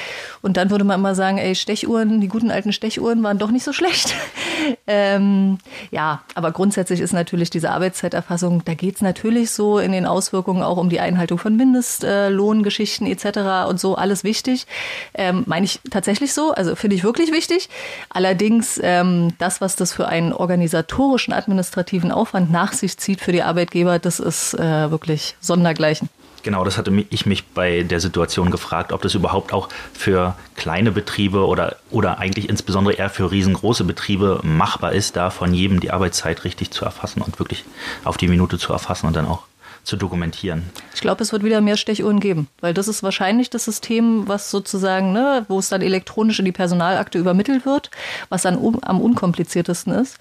[0.41, 3.63] Und dann würde man immer sagen, ey, Stechuhren, die guten alten Stechuhren waren doch nicht
[3.63, 4.13] so schlecht.
[4.87, 5.57] ähm,
[5.91, 10.63] ja, aber grundsätzlich ist natürlich diese Arbeitszeiterfassung, da geht es natürlich so in den Auswirkungen
[10.63, 13.69] auch um die Einhaltung von Mindestlohngeschichten etc.
[13.69, 14.67] und so, alles wichtig.
[15.13, 17.69] Ähm, Meine ich tatsächlich so, also finde ich wirklich wichtig.
[18.09, 23.43] Allerdings ähm, das, was das für einen organisatorischen, administrativen Aufwand nach sich zieht für die
[23.43, 26.09] Arbeitgeber, das ist äh, wirklich sondergleichen.
[26.47, 30.93] Genau, das hatte ich mich bei der Situation gefragt, ob das überhaupt auch für kleine
[30.93, 35.91] Betriebe oder, oder eigentlich insbesondere eher für riesengroße Betriebe machbar ist, da von jedem die
[35.91, 37.65] Arbeitszeit richtig zu erfassen und wirklich
[38.05, 39.43] auf die Minute zu erfassen und dann auch
[39.83, 40.63] zu dokumentieren.
[40.95, 44.49] Ich glaube, es wird wieder mehr Stechuhren geben, weil das ist wahrscheinlich das System, was
[44.49, 47.91] sozusagen, ne, wo es dann elektronisch in die Personalakte übermittelt wird,
[48.29, 50.17] was dann um, am unkompliziertesten ist.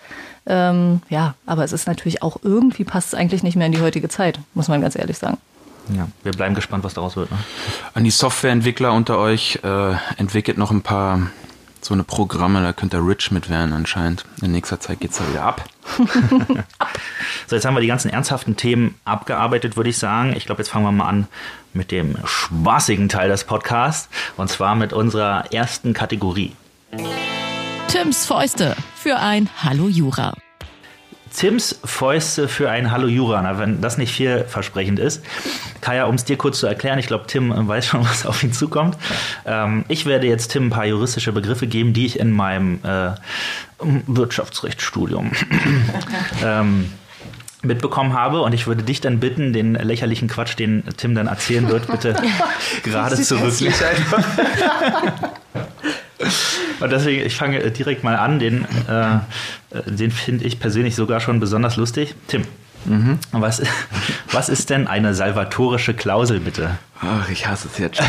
[0.46, 3.80] Ähm, ja, aber es ist natürlich auch irgendwie passt es eigentlich nicht mehr in die
[3.80, 5.38] heutige Zeit, muss man ganz ehrlich sagen.
[5.94, 7.30] Ja, wir bleiben gespannt, was daraus wird.
[7.30, 7.38] Ne?
[7.94, 11.30] An die Softwareentwickler unter euch äh, entwickelt noch ein paar
[11.80, 14.24] so eine Programme, da könnt ihr rich mit werden anscheinend.
[14.42, 15.64] In nächster Zeit geht es da wieder ab.
[17.46, 20.34] so, jetzt haben wir die ganzen ernsthaften Themen abgearbeitet, würde ich sagen.
[20.36, 21.28] Ich glaube, jetzt fangen wir mal an
[21.72, 24.08] mit dem spaßigen Teil des Podcasts.
[24.36, 26.56] Und zwar mit unserer ersten Kategorie.
[27.88, 30.34] Tims Fäuste für ein Hallo Jura.
[31.36, 35.22] Tims Fäuste für einen Hallo Juraner, wenn das nicht vielversprechend ist.
[35.82, 38.54] Kaya, um es dir kurz zu erklären, ich glaube, Tim weiß schon, was auf ihn
[38.54, 38.96] zukommt.
[39.44, 43.10] Ähm, ich werde jetzt Tim ein paar juristische Begriffe geben, die ich in meinem äh,
[44.06, 45.32] Wirtschaftsrechtsstudium
[46.42, 46.90] ähm,
[47.62, 51.68] mitbekommen habe und ich würde dich dann bitten, den lächerlichen Quatsch, den Tim dann erzählen
[51.68, 52.16] wird, bitte
[52.82, 53.74] gerade zurücklegen.
[56.80, 59.18] Und deswegen, ich fange direkt mal an, den, äh,
[59.86, 62.14] den finde ich persönlich sogar schon besonders lustig.
[62.28, 62.44] Tim,
[62.84, 63.18] mhm.
[63.32, 63.62] was,
[64.30, 66.78] was ist denn eine salvatorische Klausel, bitte?
[67.00, 68.06] Ach, ich hasse es jetzt schon.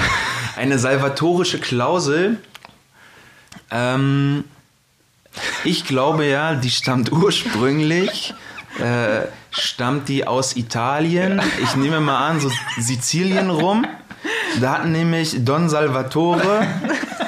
[0.58, 2.38] Eine salvatorische Klausel,
[3.72, 4.44] ähm,
[5.64, 8.34] ich glaube ja, die stammt ursprünglich,
[8.80, 11.42] äh, stammt die aus Italien.
[11.62, 13.86] Ich nehme mal an, so Sizilien rum.
[14.62, 16.66] Da hat nämlich Don Salvatore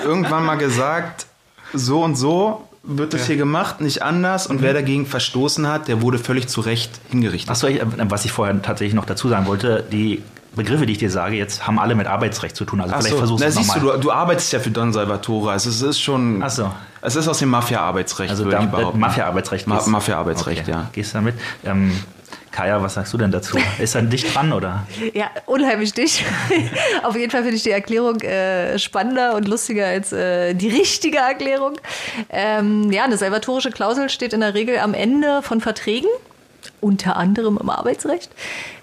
[0.03, 1.27] irgendwann mal gesagt,
[1.73, 3.27] so und so wird das ja.
[3.27, 4.47] hier gemacht, nicht anders.
[4.47, 4.63] Und mhm.
[4.63, 7.49] wer dagegen verstoßen hat, der wurde völlig zu Recht hingerichtet.
[7.49, 10.23] Achso, was ich vorher tatsächlich noch dazu sagen wollte, die
[10.55, 12.81] Begriffe, die ich dir sage, jetzt haben alle mit Arbeitsrecht zu tun.
[12.81, 13.17] Also Ach vielleicht so.
[13.19, 13.79] versuchst du es nochmal.
[13.79, 15.51] Du, du arbeitest ja für Don Salvatore.
[15.51, 16.41] Also es ist schon.
[16.41, 16.71] Ach so.
[17.01, 18.31] Es ist aus dem Mafia-Arbeitsrecht.
[18.31, 18.61] Also da,
[18.93, 19.67] Mafia-Arbeitsrecht.
[19.67, 20.71] Ma Mafia-Arbeitsrecht, okay.
[20.71, 20.89] ja.
[20.91, 21.35] Gehst du damit?
[21.63, 21.91] Ähm,
[22.51, 23.57] Kaya, was sagst du denn dazu?
[23.79, 24.85] Ist er dicht dran, oder?
[25.13, 26.23] Ja, unheimlich dicht.
[27.03, 31.17] Auf jeden Fall finde ich die Erklärung äh, spannender und lustiger als äh, die richtige
[31.17, 31.77] Erklärung.
[32.29, 36.09] Ähm, ja, eine salvatorische Klausel steht in der Regel am Ende von Verträgen
[36.81, 38.31] unter anderem im Arbeitsrecht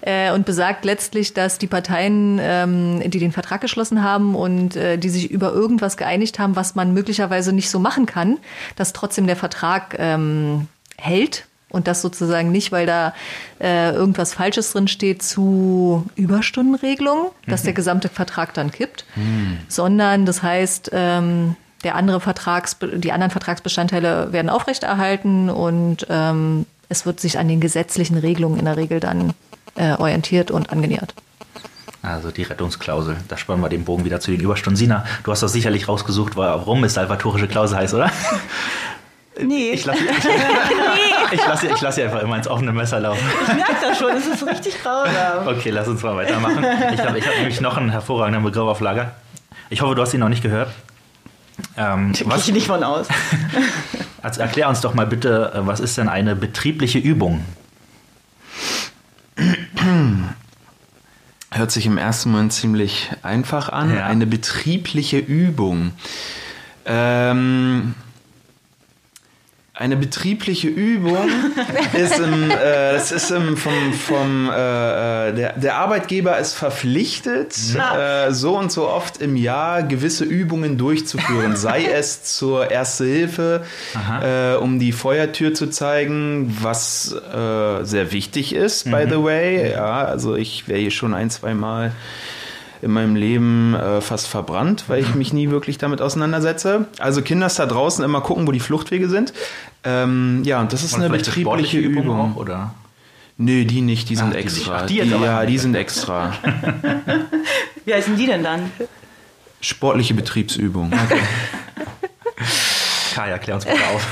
[0.01, 4.97] äh, und besagt letztlich, dass die Parteien, ähm, die den Vertrag geschlossen haben und äh,
[4.97, 8.37] die sich über irgendwas geeinigt haben, was man möglicherweise nicht so machen kann,
[8.75, 13.13] dass trotzdem der Vertrag ähm, hält und das sozusagen nicht, weil da
[13.59, 17.75] äh, irgendwas Falsches drin steht zu Überstundenregelungen, dass der mhm.
[17.75, 19.57] gesamte Vertrag dann kippt, mhm.
[19.67, 27.05] sondern das heißt, ähm, der andere Vertrags, die anderen Vertragsbestandteile werden aufrechterhalten und ähm, es
[27.05, 29.33] wird sich an den gesetzlichen Regelungen in der Regel dann
[29.75, 31.13] äh, orientiert und angenähert.
[32.01, 33.17] Also die Rettungsklausel.
[33.27, 34.77] Da spannen wir den Bogen wieder zu den Überstunden.
[34.77, 38.11] Sina, du hast doch sicherlich rausgesucht, warum es salvatorische Klausel heißt, oder?
[39.41, 39.71] Nee.
[39.71, 39.99] Ich lasse
[41.31, 43.25] ich lass, ich lass einfach immer ins offene Messer laufen.
[43.47, 45.47] Ich merke das schon, es ist richtig grausam.
[45.47, 46.65] Okay, lass uns mal weitermachen.
[46.93, 49.13] Ich habe ich hab nämlich noch einen hervorragenden Begriff auf Lager.
[49.69, 50.69] Ich hoffe, du hast ihn noch nicht gehört.
[51.75, 53.07] Ähm, ich gehe nicht von aus.
[54.23, 57.45] Also erklär uns doch mal bitte, äh, was ist denn eine betriebliche Übung?
[61.51, 63.95] Hört sich im ersten Moment ziemlich einfach an.
[63.95, 64.05] Ja.
[64.05, 65.91] Eine betriebliche Übung.
[66.85, 67.93] Ähm,
[69.77, 71.29] eine betriebliche Übung
[71.93, 77.55] ist im, äh, das ist im, vom, vom äh, äh, der, der Arbeitgeber ist verpflichtet,
[77.75, 83.65] äh, so und so oft im Jahr gewisse Übungen durchzuführen, sei es zur Erste Hilfe,
[84.21, 89.09] äh, um die Feuertür zu zeigen, was äh, sehr wichtig ist, by mhm.
[89.09, 89.71] the way.
[89.71, 91.91] Ja, also ich wäre hier schon ein, zwei Mal
[92.81, 96.87] in meinem Leben äh, fast verbrannt, weil ich mich nie wirklich damit auseinandersetze.
[96.99, 99.33] Also Kinder da draußen immer gucken, wo die Fluchtwege sind.
[99.83, 102.03] Ähm, ja, und das ist und eine betriebliche Übung.
[102.03, 102.73] Übung auch, oder?
[103.37, 104.85] Nö, die nicht, die sind Ach, extra.
[104.87, 106.33] Die, die, die ja, die sind extra.
[107.85, 108.71] Wie heißen die denn dann?
[109.61, 110.91] Sportliche Betriebsübung.
[110.91, 111.21] Okay.
[113.13, 114.07] Kaya, klär uns bitte auf.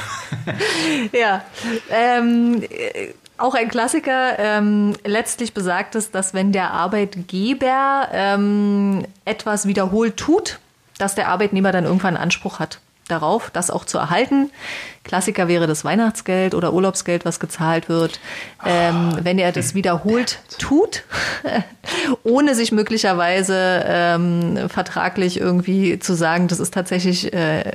[1.12, 1.44] ja,
[1.92, 4.40] ähm, äh, auch ein Klassiker.
[4.40, 10.60] Ähm, letztlich besagt es, dass wenn der Arbeitgeber ähm, etwas wiederholt tut,
[10.98, 14.50] dass der Arbeitnehmer dann irgendwann Anspruch hat darauf, das auch zu erhalten.
[15.04, 18.20] Klassiker wäre das Weihnachtsgeld oder Urlaubsgeld, was gezahlt wird.
[18.66, 21.04] Ähm, wenn er das wiederholt tut,
[22.24, 27.72] ohne sich möglicherweise ähm, vertraglich irgendwie zu sagen, das ist tatsächlich, äh,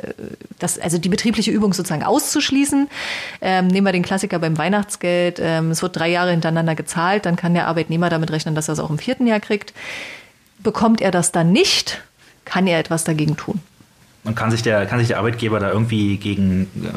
[0.59, 2.89] das, also die betriebliche Übung sozusagen auszuschließen.
[3.41, 5.39] Ähm, nehmen wir den Klassiker beim Weihnachtsgeld.
[5.41, 8.73] Ähm, es wird drei Jahre hintereinander gezahlt, dann kann der Arbeitnehmer damit rechnen, dass er
[8.73, 9.73] es auch im vierten Jahr kriegt.
[10.59, 12.03] Bekommt er das dann nicht,
[12.45, 13.61] kann er etwas dagegen tun.
[14.23, 16.89] Und kann sich der, kann sich der Arbeitgeber da irgendwie gegen äh,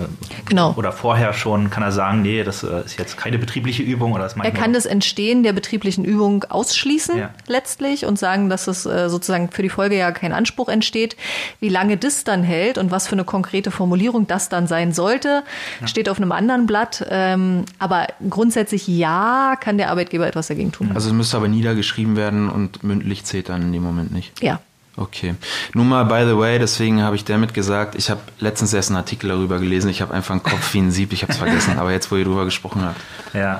[0.45, 0.73] Genau.
[0.75, 4.23] oder vorher schon, kann er sagen, nee, das äh, ist jetzt keine betriebliche Übung oder
[4.23, 7.29] das Er kann das Entstehen der betrieblichen Übung ausschließen Ja.
[7.47, 11.15] letztlich und sagen, dass es äh, sozusagen für die Folge ja kein Anspruch entsteht.
[11.61, 15.43] Wie lange das dann hält und was für eine konkrete Formulierung das dann sein sollte,
[15.85, 17.05] steht auf einem anderen Blatt.
[17.09, 20.91] Ähm, aber grundsätzlich ja, kann der Arbeitgeber etwas dagegen tun.
[20.93, 24.43] Also es müsste aber niedergeschrieben werden und mündlich zählt dann in dem Moment nicht.
[24.43, 24.59] Ja.
[24.95, 25.33] Okay.
[25.73, 28.97] Nun mal, by the way, deswegen habe ich damit gesagt, ich habe letztens erst einen
[28.97, 31.79] Artikel darüber gelesen, ich habe einfach einen Kopf wie ein Sieb, ich habe es vergessen,
[31.79, 33.01] aber jetzt, wo ihr drüber gesprochen habt.
[33.33, 33.59] Ja.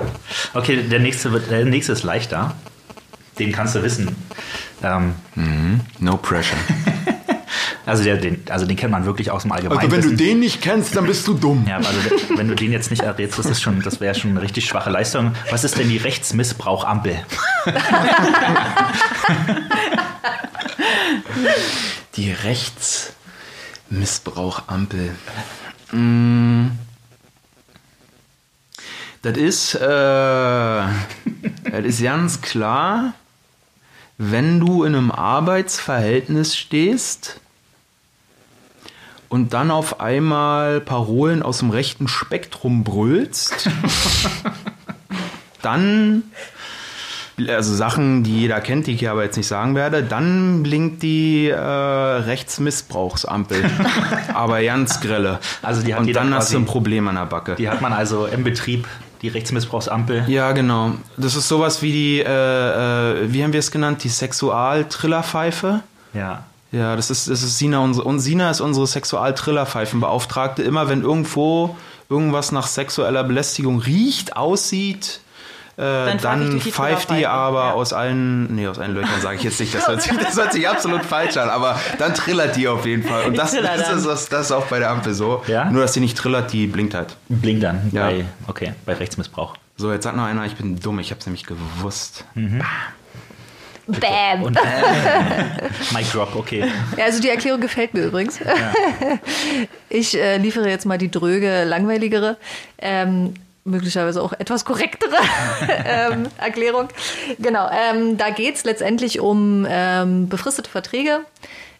[0.54, 2.54] Okay, der nächste, wird, der nächste ist leichter.
[3.40, 4.14] Den kannst du wissen.
[4.82, 5.80] Ähm, Mhm.
[5.98, 6.56] No pressure.
[7.86, 10.16] also, der, den, also den kennt man wirklich aus dem Allgemeinen.
[10.16, 11.64] den nicht kennst, dann bist du dumm.
[11.68, 11.88] Ja, also
[12.36, 14.90] wenn du den jetzt nicht errätst, das ist schon, das wäre schon eine richtig schwache
[14.90, 15.32] Leistung.
[15.50, 17.16] Was ist denn die Rechtsmissbrauchampel?
[22.16, 25.14] Die Rechtsmissbrauchampel.
[25.92, 26.70] Mm.
[29.22, 33.14] Das ist, äh, das ist ganz klar,
[34.18, 37.40] wenn du in einem Arbeitsverhältnis stehst
[39.30, 43.70] und dann auf einmal Parolen aus dem rechten Spektrum brüllst,
[45.62, 46.24] dann
[47.48, 51.02] also Sachen, die jeder kennt, die ich hier aber jetzt nicht sagen werde, dann blinkt
[51.02, 53.64] die äh, Rechtsmissbrauchsampel.
[54.34, 55.40] aber ganz grelle.
[55.62, 57.56] Also die hat Und dann hast du ein Problem an der Backe.
[57.56, 58.86] Die hat man also im Betrieb,
[59.22, 60.24] die Rechtsmissbrauchsampel.
[60.28, 60.92] Ja, genau.
[61.16, 65.80] Das ist sowas wie die, äh, äh, wie haben wir es genannt, die Sexualtrillerpfeife.
[66.12, 66.44] Ja.
[66.72, 70.62] Ja, das ist, das ist Sina unsere, und Sina ist unsere Sexualtrillerpfeifenbeauftragte.
[70.62, 71.76] Immer wenn irgendwo
[72.08, 75.20] irgendwas nach sexueller Belästigung riecht, aussieht,
[75.76, 77.72] Dann dann, die pfeift die aber ja.
[77.72, 80.52] aus allen, nee, aus allen Löchern sage ich jetzt nicht, das hört, sich, das hört
[80.52, 83.24] sich absolut falsch an, aber dann trillert die auf jeden Fall.
[83.24, 83.98] Und das, das, dann.
[83.98, 85.42] ist, das, das ist auch bei der Ampel so.
[85.46, 85.70] Ja?
[85.70, 87.16] Nur, dass die nicht trillert, die blinkt halt.
[87.28, 88.06] Bling dann Ja.
[88.06, 89.56] bei, okay, bei Rechtsmissbrauch.
[89.76, 92.24] So, jetzt sagt noch einer, ich bin dumm, ich hab's nämlich gewusst.
[93.86, 94.42] Bam.
[94.42, 96.64] Und äh, Mic Drop, okay.
[96.96, 98.38] Ja, also die Erklärung gefällt mir übrigens.
[99.90, 102.36] Ich äh, liefere jetzt mal die dröge, langweiligere,
[102.78, 103.34] ähm,
[103.64, 105.16] möglicherweise auch etwas korrektere
[105.86, 106.88] ähm, Erklärung.
[107.38, 111.20] Genau, ähm, da geht es letztendlich um ähm, befristete Verträge.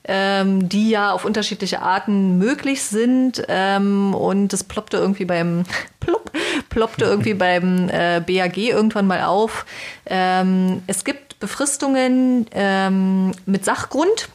[0.06, 5.64] Ähm, die ja auf unterschiedliche Arten möglich sind ähm, und das ploppte irgendwie beim
[6.00, 6.30] plopp,
[6.68, 9.64] ploppte irgendwie beim äh, BAG irgendwann mal auf.
[10.04, 14.28] Ähm, es gibt Befristungen ähm, mit Sachgrund.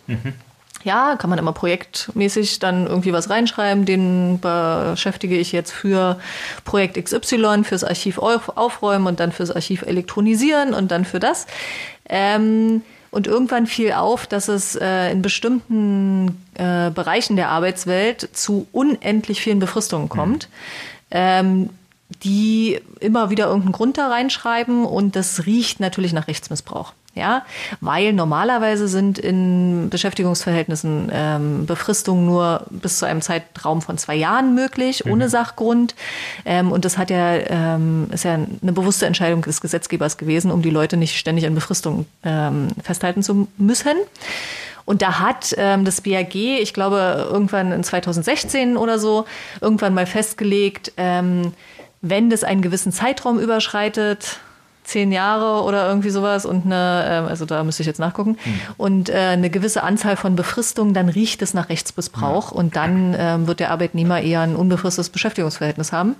[0.89, 3.85] Ja, kann man immer projektmäßig dann irgendwie was reinschreiben.
[3.85, 6.19] Den beschäftige ich jetzt für
[6.65, 11.45] Projekt XY, fürs Archiv auf- aufräumen und dann fürs Archiv elektronisieren und dann für das.
[12.09, 12.81] Ähm,
[13.11, 19.41] und irgendwann fiel auf, dass es äh, in bestimmten äh, Bereichen der Arbeitswelt zu unendlich
[19.41, 20.49] vielen Befristungen kommt.
[21.11, 21.69] Ähm,
[22.23, 26.93] die immer wieder irgendeinen Grund da reinschreiben und das riecht natürlich nach Rechtsmissbrauch.
[27.19, 27.45] Ja,
[27.81, 34.55] weil normalerweise sind in Beschäftigungsverhältnissen ähm, Befristungen nur bis zu einem Zeitraum von zwei Jahren
[34.55, 35.95] möglich, ohne Sachgrund.
[36.45, 40.61] Ähm, und das hat ja, ähm, ist ja eine bewusste Entscheidung des Gesetzgebers gewesen, um
[40.61, 43.97] die Leute nicht ständig an Befristungen ähm, festhalten zu müssen.
[44.85, 49.25] Und da hat ähm, das BAG, ich glaube, irgendwann in 2016 oder so,
[49.59, 51.53] irgendwann mal festgelegt, ähm,
[52.01, 54.39] wenn das einen gewissen Zeitraum überschreitet,
[54.89, 58.37] zehn Jahre oder irgendwie sowas und eine, ähm, also da müsste ich jetzt nachgucken,
[58.77, 63.47] und äh, eine gewisse Anzahl von Befristungen, dann riecht es nach Rechtsmissbrauch und dann ähm,
[63.47, 66.15] wird der Arbeitnehmer eher ein unbefristetes Beschäftigungsverhältnis haben.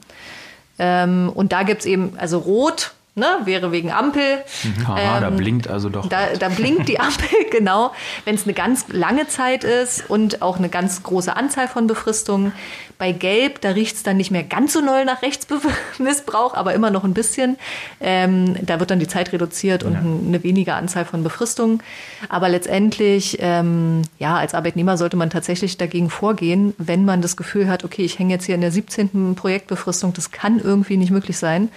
[0.77, 3.25] Ähm, und da gibt's eben, also rot, Ne?
[3.43, 4.43] Wäre wegen Ampel.
[4.85, 6.07] Aha, da blinkt also doch.
[6.07, 7.91] Da, da blinkt die Ampel, genau.
[8.23, 12.53] Wenn es eine ganz lange Zeit ist und auch eine ganz große Anzahl von Befristungen.
[12.99, 16.91] Bei Gelb, da riecht es dann nicht mehr ganz so doll nach Rechtsmissbrauch, aber immer
[16.91, 17.57] noch ein bisschen.
[18.01, 21.81] Ähm, da wird dann die Zeit reduziert und eine weniger Anzahl von Befristungen.
[22.27, 27.69] Aber letztendlich, ähm, ja, als Arbeitnehmer sollte man tatsächlich dagegen vorgehen, wenn man das Gefühl
[27.69, 29.33] hat, okay, ich hänge jetzt hier in der 17.
[29.33, 31.69] Projektbefristung, das kann irgendwie nicht möglich sein.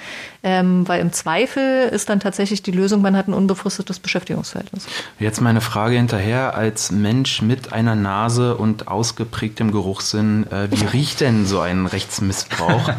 [0.42, 4.86] Ähm, weil im Zweifel ist dann tatsächlich die Lösung, man hat ein unbefristetes Beschäftigungsverhältnis.
[5.20, 11.11] Jetzt meine Frage hinterher, als Mensch mit einer Nase und ausgeprägtem Geruchssinn, äh, wie riecht
[11.16, 12.90] denn so ein Rechtsmissbrauch?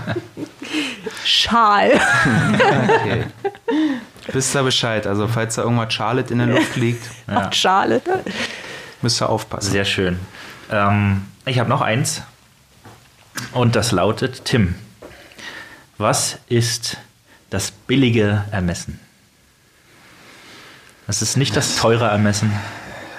[1.25, 1.91] Schal.
[1.93, 3.25] Okay.
[4.31, 7.51] Wisst ihr Bescheid, also falls da irgendwas Charlotte in der Luft liegt, Ja.
[7.51, 8.01] Schale.
[9.01, 9.71] müsst ihr aufpassen.
[9.71, 10.19] Sehr schön.
[10.71, 12.21] Ähm, ich habe noch eins.
[13.51, 14.75] Und das lautet Tim.
[15.97, 16.97] Was ist
[17.49, 18.99] das billige Ermessen?
[21.07, 22.51] Das ist nicht das teure Ermessen.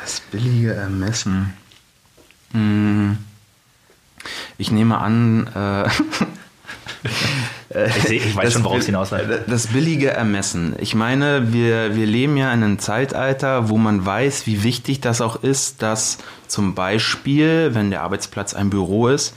[0.03, 1.53] Das billige Ermessen.
[2.53, 3.18] Hm.
[4.59, 5.89] Ich nehme an, äh,
[7.97, 9.18] Ich, seh, ich weiß schon, worauf es hinaus will.
[9.18, 10.75] Äh, Das billige Ermessen.
[10.79, 15.20] Ich meine, wir, wir leben ja in einem Zeitalter, wo man weiß, wie wichtig das
[15.20, 19.35] auch ist, dass zum Beispiel, wenn der Arbeitsplatz ein Büro ist,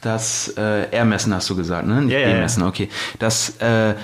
[0.00, 2.02] das äh, Ermessen hast du gesagt, ne?
[2.02, 2.28] Nicht Ja, ja.
[2.28, 2.88] Ermessen, okay.
[3.18, 3.94] Das, äh,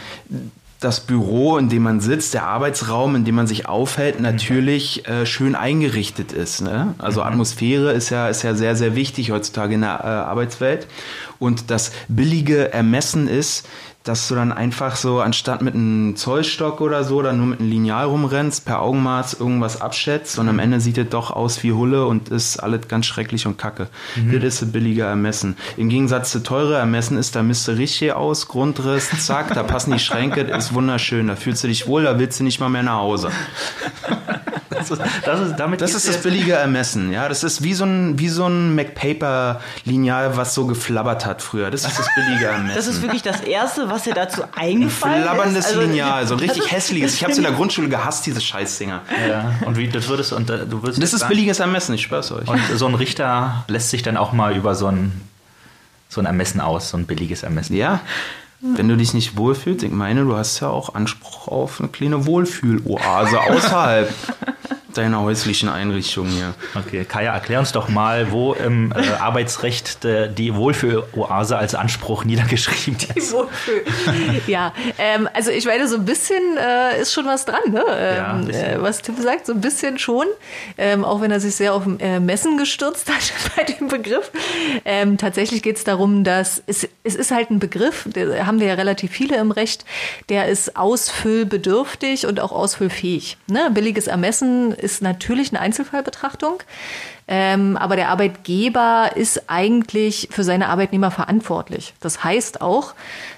[0.81, 5.27] das Büro, in dem man sitzt, der Arbeitsraum, in dem man sich aufhält, natürlich äh,
[5.27, 6.61] schön eingerichtet ist.
[6.61, 6.95] Ne?
[6.99, 10.87] Also Atmosphäre ist ja, ist ja sehr, sehr wichtig heutzutage in der äh, Arbeitswelt.
[11.41, 13.67] Und das billige Ermessen ist,
[14.05, 17.69] dass du dann einfach so, anstatt mit einem Zollstock oder so, dann nur mit einem
[17.69, 22.07] Lineal rumrennst, per Augenmaß irgendwas abschätzt und am Ende sieht es doch aus wie Hulle
[22.07, 23.89] und ist alles ganz schrecklich und kacke.
[24.33, 25.57] Das ist ein billiger Ermessen.
[25.77, 29.93] Im Gegensatz zu teure Ermessen ist, da misst du richtig aus, Grundriss, zack, da passen
[29.93, 32.71] die Schränke, das ist wunderschön, da fühlst du dich wohl, da willst du nicht mal
[32.71, 33.31] mehr nach Hause.
[34.71, 37.29] Das ist, das ist, damit Das ist das billige Ermessen, ja.
[37.29, 41.71] Das ist wie so ein, wie so ein MacPaper-Lineal, was so geflabbert hat früher.
[41.71, 42.77] Das ist das billige Ermessen.
[42.77, 45.77] Das ist wirklich das Erste, was dir dazu eingefallen Flabberndes ist.
[45.77, 47.15] Also, Lineal, so ein das richtig ist- hässliches.
[47.15, 49.03] Ich hab's in der Grundschule gehasst, diese Scheißdinger.
[49.29, 52.03] Ja, und wie das würdest und äh, du würdest Das ist sagen- billiges Ermessen, ich
[52.03, 52.49] schwör's euch.
[52.49, 55.13] Und so ein Richter lässt sich dann auch mal über so ein
[56.11, 57.77] so ein Ermessen aus, so ein billiges Ermessen.
[57.77, 58.01] Ja,
[58.61, 62.27] wenn du dich nicht wohlfühlst, ich meine, du hast ja auch Anspruch auf eine kleine
[62.27, 64.13] Wohlfühloase außerhalb
[64.99, 66.55] deiner häuslichen Einrichtung hier.
[66.75, 72.25] Okay, Kaya, erklär uns doch mal, wo im äh, Arbeitsrecht äh, die Wohlfühloase als Anspruch
[72.25, 73.33] niedergeschrieben ist.
[73.33, 73.83] Wohlfühl.
[74.47, 77.85] ja, ähm, also ich meine, so ein bisschen äh, ist schon was dran, ne?
[77.89, 78.65] Ja, Ähm, bisschen.
[78.65, 80.27] äh, was Tim sagt, so ein bisschen schon.
[80.77, 84.31] Ähm, auch wenn er sich sehr auf äh, Messen gestürzt hat bei dem Begriff.
[84.85, 88.67] Ähm, tatsächlich geht es darum, dass es, es ist halt ein Begriff, der haben wir
[88.67, 89.85] ja relativ viele im Recht,
[90.29, 93.37] der ist ausfüllbedürftig und auch ausfüllfähig.
[93.47, 93.71] Ne?
[93.73, 96.63] Billiges Ermessen ist natürlich eine Einzelfallbetrachtung.
[97.31, 101.93] Ähm, aber der Arbeitgeber ist eigentlich für seine Arbeitnehmer verantwortlich.
[102.01, 102.95] Das heißt auch,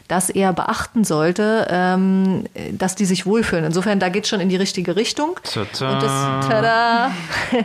[0.07, 3.65] dass er beachten sollte, ähm, dass die sich wohlfühlen.
[3.65, 5.41] Insofern, da geht schon in die richtige Richtung.
[5.43, 5.93] Tada.
[5.93, 7.11] Und das, tada.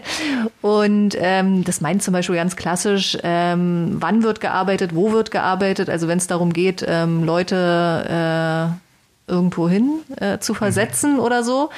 [0.61, 5.89] Und ähm, das meint zum Beispiel ganz klassisch, ähm, wann wird gearbeitet, wo wird gearbeitet.
[5.91, 8.84] Also wenn es darum geht, ähm, Leute äh,
[9.27, 11.69] irgendwo hin äh, zu versetzen oder so.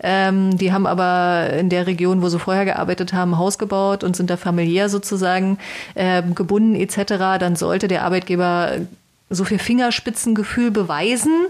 [0.00, 4.16] Ähm, die haben aber in der Region, wo sie vorher gearbeitet haben, Haus gebaut und
[4.16, 5.58] sind da familiär sozusagen
[5.94, 7.38] ähm, gebunden etc.
[7.38, 8.78] Dann sollte der Arbeitgeber
[9.30, 11.46] so viel Fingerspitzengefühl beweisen,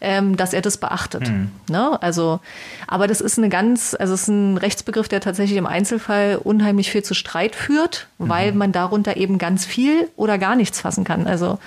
[0.00, 1.30] ähm, dass er das beachtet.
[1.68, 2.02] Ne?
[2.02, 2.40] Also,
[2.86, 6.90] aber das ist eine ganz, also es ist ein Rechtsbegriff, der tatsächlich im Einzelfall unheimlich
[6.90, 11.26] viel zu Streit führt, weil man darunter eben ganz viel oder gar nichts fassen kann.
[11.26, 11.58] Also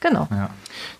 [0.00, 0.28] genau.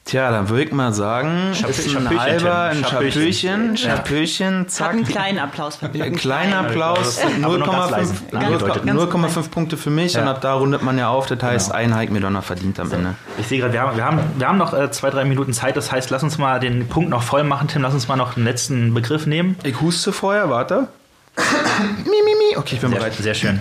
[0.07, 2.85] Tja, dann würde ich mal sagen, Schap- ist ein Schapöchen, halber, ein.
[2.85, 3.77] Schapöchen.
[3.77, 4.91] Schapöchen, zack.
[4.91, 6.05] einen kleinen Applaus verdient.
[6.05, 8.85] Ein kleiner Applaus, Aber nur ganz 0,5 leise, angedeutet.
[8.87, 10.31] 0,5 Punkte für mich und Ja.
[10.33, 11.27] ab da rundet man ja auf.
[11.27, 11.79] Das heißt, Genau.
[11.79, 13.15] ein Heik mir doch noch verdient am Ende.
[13.39, 15.77] Ich sehe gerade, wir haben, wir, haben, wir haben noch äh, zwei, drei Minuten Zeit.
[15.77, 17.69] Das heißt, lass uns mal den Punkt noch voll machen.
[17.69, 19.57] Tim, lass uns mal noch einen letzten Begriff nehmen.
[19.63, 20.89] Ich huste vorher, warte.
[21.37, 22.57] mi, mi, mi.
[22.57, 23.15] Okay, ich bin Sehr, bereit.
[23.15, 23.61] sehr schön.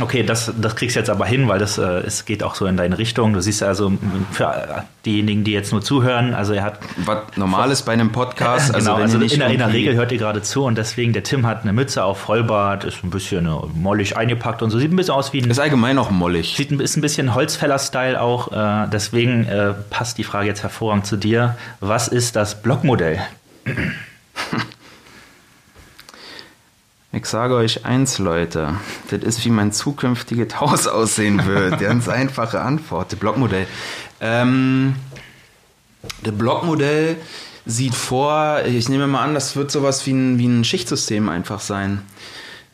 [0.00, 2.66] Okay, das, das kriegst du jetzt aber hin, weil das äh, es geht auch so
[2.66, 3.32] in deine Richtung.
[3.32, 3.92] Du siehst also
[4.30, 8.12] für äh, diejenigen, die jetzt nur zuhören, also er hat Was normal ist bei einem
[8.12, 11.12] Podcast, also genau, also in, der, in der Regel hört ihr gerade zu und deswegen
[11.12, 14.78] der Tim hat eine Mütze auf Vollbart, ist ein bisschen äh, mollig eingepackt und so
[14.78, 16.54] sieht ein bisschen aus wie ein ist allgemein auch mollig.
[16.56, 18.52] Sieht ein, ist ein bisschen Holzfäller-Style auch.
[18.52, 21.56] Äh, deswegen äh, passt die Frage jetzt hervorragend zu dir.
[21.80, 23.20] Was ist das Blockmodell?
[27.18, 28.74] Ich sage euch eins, Leute.
[29.10, 31.80] Das ist, wie mein zukünftiges Haus aussehen wird.
[31.80, 33.10] Ganz einfache Antwort.
[33.10, 33.66] Das Blockmodell.
[34.20, 34.94] Ähm,
[36.22, 37.16] das Blockmodell
[37.66, 41.58] sieht vor, ich nehme mal an, das wird sowas wie ein, wie ein Schichtsystem einfach
[41.58, 42.02] sein.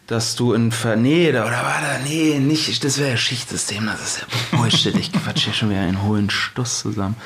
[0.08, 4.02] Dass du in Ver nee, oder war da, nee, nicht, das wäre ja Schichtsystem, das
[4.02, 7.16] ist ja Bullshit, ich quatsch hier schon wieder einen hohen Stuss zusammen.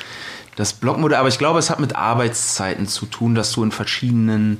[0.55, 4.59] Das Blockmodell, aber ich glaube, es hat mit Arbeitszeiten zu tun, dass du in verschiedenen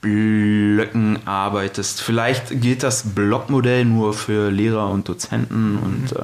[0.00, 2.00] Blöcken arbeitest.
[2.00, 5.78] Vielleicht gilt das Blockmodell nur für Lehrer und Dozenten Mhm.
[5.82, 6.22] und äh,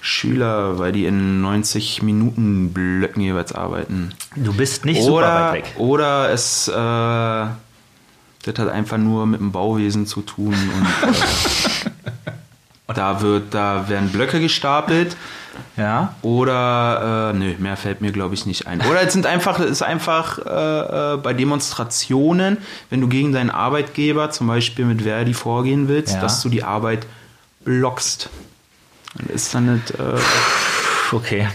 [0.00, 4.12] Schüler, weil die in 90 Minuten Blöcken jeweils arbeiten.
[4.34, 5.74] Du bist nicht super Oder, weit weg.
[5.76, 11.14] oder es äh, das hat einfach nur mit dem Bauwesen zu tun und äh,
[12.94, 15.16] da wird, da werden Blöcke gestapelt.
[15.76, 16.14] Ja.
[16.22, 18.80] Oder, äh, nö, mehr fällt mir, glaube ich, nicht ein.
[18.80, 22.58] Oder es sind einfach, es ist einfach äh, äh, bei Demonstrationen,
[22.90, 26.20] wenn du gegen deinen Arbeitgeber, zum Beispiel mit Verdi, vorgehen willst, Ja.
[26.20, 27.06] dass du die Arbeit
[27.64, 28.28] blockst.
[29.16, 30.18] Dann ist dann nicht, äh,
[31.12, 31.48] Okay.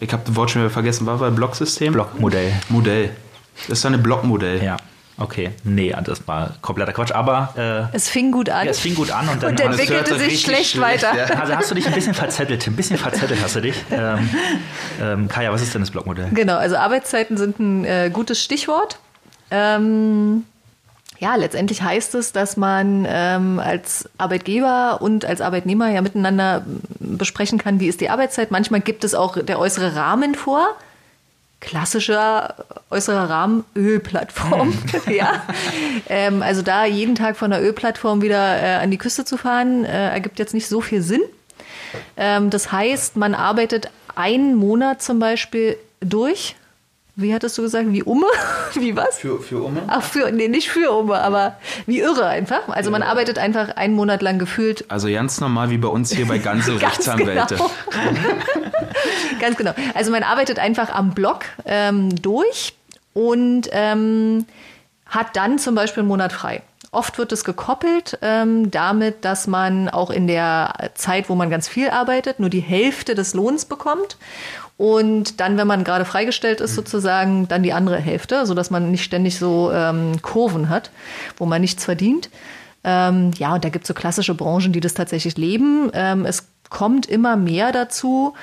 [0.00, 1.92] ich habe das Wort schon wieder vergessen, was war Blocksystem?
[1.92, 2.52] Blockmodell.
[2.68, 3.10] Modell.
[3.68, 4.62] Das ist dann ein Blockmodell.
[4.62, 4.76] Ja.
[5.18, 5.50] Okay.
[5.64, 7.12] Nee, das war kompletter Quatsch.
[7.12, 10.18] Aber äh, Es fing gut an ja, es fing gut an und dann und entwickelte
[10.18, 11.16] sich schlecht schlecht, weiter.
[11.16, 11.24] ja.
[11.40, 12.66] also hast du dich ein bisschen verzettelt.
[12.66, 13.76] Ein bisschen verzettelt hast du dich.
[13.90, 14.28] Ähm,
[15.00, 16.28] ähm, Kaya, was ist denn das Blockmodell?
[16.32, 18.98] Genau, also Arbeitszeiten sind ein äh, gutes Stichwort.
[19.50, 20.44] Ähm,
[21.18, 27.16] ja, letztendlich heißt es, dass man ähm, als Arbeitgeber und als Arbeitnehmer ja miteinander m,
[27.16, 28.50] besprechen kann, wie ist die Arbeitszeit.
[28.50, 30.66] Manchmal gibt es auch der äußere Rahmen vor.
[31.60, 32.54] Klassischer
[32.90, 34.76] äußerer Rahmen, Ölplattform.
[35.08, 35.42] ja.
[36.08, 39.84] Ähm, also da jeden Tag von der Ölplattform wieder äh, an die Küste zu fahren,
[39.84, 41.22] äh, ergibt jetzt nicht so viel Sinn.
[42.16, 46.56] Ähm, das heißt, man arbeitet einen Monat zum Beispiel durch.
[47.18, 47.86] Wie hattest du gesagt?
[47.92, 48.26] Wie Umme?
[48.74, 49.18] Wie was?
[49.18, 49.82] Für, für Umme?
[49.86, 51.56] Ach, für, nee, nicht für Umme, aber
[51.86, 52.68] wie irre einfach.
[52.68, 56.28] Also man arbeitet einfach einen Monat lang gefühlt Also ganz normal wie bei uns hier
[56.28, 57.56] bei Gansel Ganz Rechtsanwälte.
[57.56, 57.70] genau.
[59.40, 59.72] Ganz genau.
[59.94, 62.74] Also man arbeitet einfach am Block ähm, durch
[63.14, 64.44] und ähm,
[65.06, 66.62] hat dann zum Beispiel einen Monat frei.
[66.90, 71.66] Oft wird es gekoppelt ähm, damit, dass man auch in der Zeit, wo man ganz
[71.66, 74.18] viel arbeitet, nur die Hälfte des Lohns bekommt.
[74.76, 79.04] Und dann, wenn man gerade freigestellt ist, sozusagen, dann die andere Hälfte, sodass man nicht
[79.04, 80.90] ständig so ähm, Kurven hat,
[81.38, 82.28] wo man nichts verdient.
[82.84, 85.90] Ähm, ja, und da gibt es so klassische Branchen, die das tatsächlich leben.
[85.94, 88.34] Ähm, es kommt immer mehr dazu,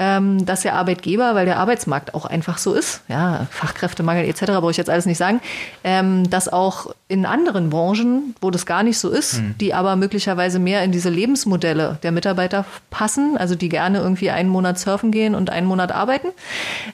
[0.00, 4.70] ähm, dass der Arbeitgeber, weil der Arbeitsmarkt auch einfach so ist, ja, Fachkräftemangel etc., brauche
[4.70, 5.42] ich jetzt alles nicht sagen,
[5.84, 10.58] ähm, dass auch in anderen Branchen, wo das gar nicht so ist, die aber möglicherweise
[10.58, 15.34] mehr in diese Lebensmodelle der Mitarbeiter passen, also die gerne irgendwie einen Monat surfen gehen
[15.34, 16.28] und einen Monat arbeiten,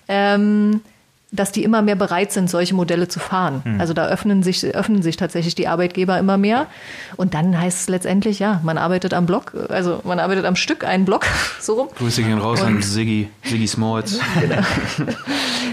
[0.09, 0.81] ähm,
[1.33, 3.77] dass die immer mehr bereit sind, solche Modelle zu fahren.
[3.79, 6.67] Also da öffnen sich, öffnen sich tatsächlich die Arbeitgeber immer mehr.
[7.17, 10.85] Und dann heißt es letztendlich, ja, man arbeitet am Block, also man arbeitet am Stück,
[10.85, 11.27] einen Block,
[11.61, 11.89] so rum.
[11.99, 14.19] Grüße gehen raus an Siggi, Siggi Smalls.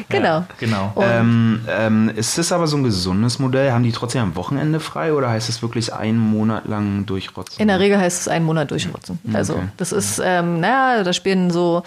[0.10, 0.46] Genau.
[0.60, 0.94] Genau.
[1.02, 3.72] Ähm, ähm, ist das aber so ein gesundes Modell?
[3.72, 7.60] Haben die trotzdem am Wochenende frei oder heißt es wirklich einen Monat lang durchrotzen?
[7.60, 9.18] In der Regel heißt es einen Monat durchrotzen.
[9.34, 9.64] Also Okay.
[9.78, 11.84] das ist, ähm, naja, da spielen so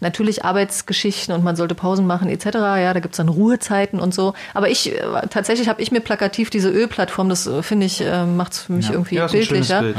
[0.00, 2.46] natürlich Arbeitsgeschichten und man sollte Pausen machen etc.
[2.54, 4.34] Ja, da gibt's dann Ruhezeiten und so.
[4.54, 8.24] Aber ich, äh, tatsächlich habe ich mir plakativ diese Ölplattform, das äh, finde ich, äh,
[8.24, 9.82] macht's für mich irgendwie ja, ist ein schönes bildlicher.
[9.82, 9.96] Bild.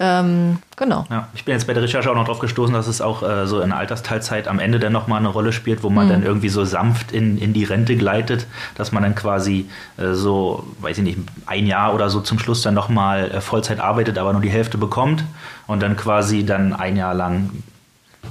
[0.00, 1.06] Ähm, genau.
[1.08, 3.46] Ja, ich bin jetzt bei der Recherche auch noch drauf gestoßen, dass es auch äh,
[3.46, 6.48] so in der Altersteilzeit am Ende dann nochmal eine Rolle spielt, wo man dann irgendwie
[6.48, 11.04] so sanft in, in die Rente gleitet, dass man dann quasi äh, so, weiß ich
[11.04, 14.50] nicht, ein Jahr oder so zum Schluss dann nochmal äh, Vollzeit arbeitet, aber nur die
[14.50, 15.22] Hälfte bekommt
[15.68, 17.50] und dann quasi dann ein Jahr lang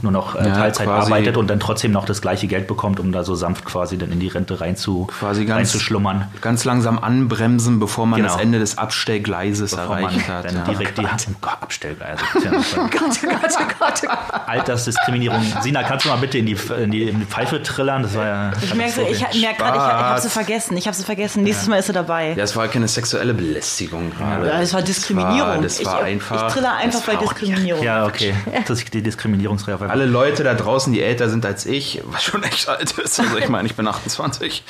[0.04, 3.00] nur noch äh, Ja, Teilzeit quasi- arbeitet und dann trotzdem noch das gleiche Geld bekommt,
[3.00, 6.28] um da so sanft quasi dann in die Rente rein zu, Quasi ganz, reinzuschlummern.
[6.42, 8.34] ganz langsam anbremsen, bevor man Genau.
[8.34, 10.46] das Ende des Abstellgleises Bevor man erreicht hat.
[10.46, 10.64] dann Ja.
[10.64, 12.20] direkt die Hand im Abstellgleis.
[12.34, 12.52] Also, ja-
[12.92, 14.38] Gott, oh Gott, oh Gott, oh.
[14.48, 15.42] Altersdiskriminierung.
[15.62, 18.04] Sina, kannst du mal bitte in die, in die, in die Pfeife trillern?
[18.04, 18.52] Das war ja.
[18.62, 20.78] Ich merke, ich merke gerade, ich, ich habe sie vergessen.
[20.78, 21.44] Ich habe sie vergessen.
[21.44, 22.34] Nächstes Mal ist sie dabei.
[22.34, 24.48] Ja, es war keine sexuelle Belästigung gerade.
[24.48, 25.62] Ja, das war Diskriminierung.
[25.62, 26.48] Das war, das war ich, einfach.
[26.48, 27.84] Ich trille einfach bei Diskriminierung.
[27.84, 28.34] Ja, okay.
[28.68, 29.90] Das ist die Diskriminierungsreform.
[29.94, 33.20] Alle Leute da draußen, die älter sind als ich, was schon echt alt ist.
[33.20, 34.64] Also ich meine, ich bin 28.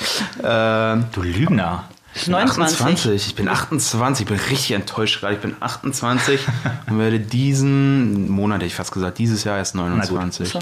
[0.44, 1.88] Ähm, Du Lügner.
[2.26, 2.80] 29.
[2.80, 3.26] 28.
[3.28, 4.24] Ich bin 28.
[4.24, 5.36] Ich bin richtig enttäuscht gerade.
[5.36, 6.40] Ich bin 28
[6.90, 10.50] und werde diesen Monat, hätte ich fast gesagt, dieses Jahr erst 29.
[10.50, 10.58] So.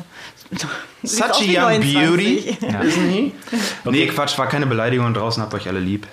[1.02, 1.94] Such a young 29.
[1.94, 2.56] beauty.
[2.60, 3.32] Isn't he?
[3.90, 5.12] Nee, Quatsch, war keine Beleidigung.
[5.12, 6.06] Draußen habt euch alle lieb.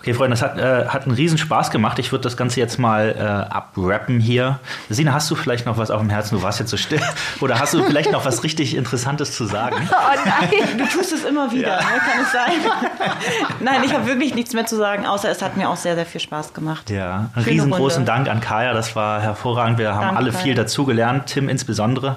[0.00, 1.98] Okay, Freunde, das hat, äh, hat einen riesen Spaß gemacht.
[1.98, 4.58] Ich würde das Ganze jetzt mal äh, abrappen hier.
[4.88, 6.38] Sina, hast du vielleicht noch was auf dem Herzen?
[6.38, 7.02] Du warst jetzt so still.
[7.40, 9.76] Oder hast du vielleicht noch was richtig Interessantes zu sagen?
[10.00, 11.76] Oh nein, du tust es immer wieder, ja.
[11.76, 11.98] ne?
[11.98, 12.52] kann es sein?
[13.60, 16.06] nein, ich habe wirklich nichts mehr zu sagen, außer es hat mir auch sehr, sehr
[16.06, 16.90] viel Spaß gemacht.
[16.90, 19.78] Ja, einen riesengroßen Dank an Kaya, das war hervorragend.
[19.78, 22.16] Wir haben Danke, alle viel dazugelernt, Tim insbesondere.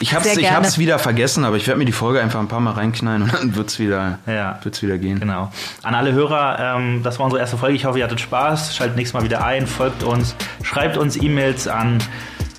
[0.00, 2.72] Ich habe es wieder vergessen, aber ich werde mir die Folge einfach ein paar Mal
[2.72, 4.58] reinknallen und dann wird es wieder, ja.
[4.64, 5.20] wieder gehen.
[5.20, 5.52] Genau.
[5.82, 7.76] An alle Hörer, ähm, das war unsere erste Folge.
[7.76, 8.76] Ich hoffe, ihr hattet Spaß.
[8.76, 12.00] Schaltet nächstes Mal wieder ein, folgt uns, schreibt uns E-Mails an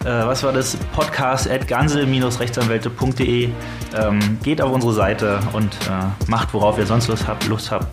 [0.03, 0.75] äh, was war das?
[0.93, 3.49] Podcast at gansel-rechtsanwälte.de.
[3.95, 7.47] Ähm, geht auf unsere Seite und äh, macht, worauf ihr sonst Lust habt.
[7.47, 7.87] Lust habt.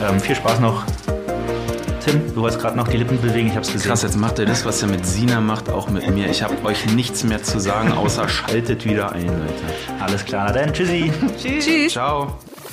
[0.00, 0.84] Ähm, viel Spaß noch.
[2.04, 3.88] Tim, du wolltest gerade noch die Lippen bewegen, ich hab's gesehen.
[3.88, 6.30] Krass, jetzt macht er das, was er mit Sina macht, auch mit mir.
[6.30, 9.52] Ich habe euch nichts mehr zu sagen, außer schaltet wieder ein, Leute.
[10.00, 11.12] Alles klar, na dann, tschüssi.
[11.38, 11.92] Tschüss.
[11.92, 12.38] Ciao.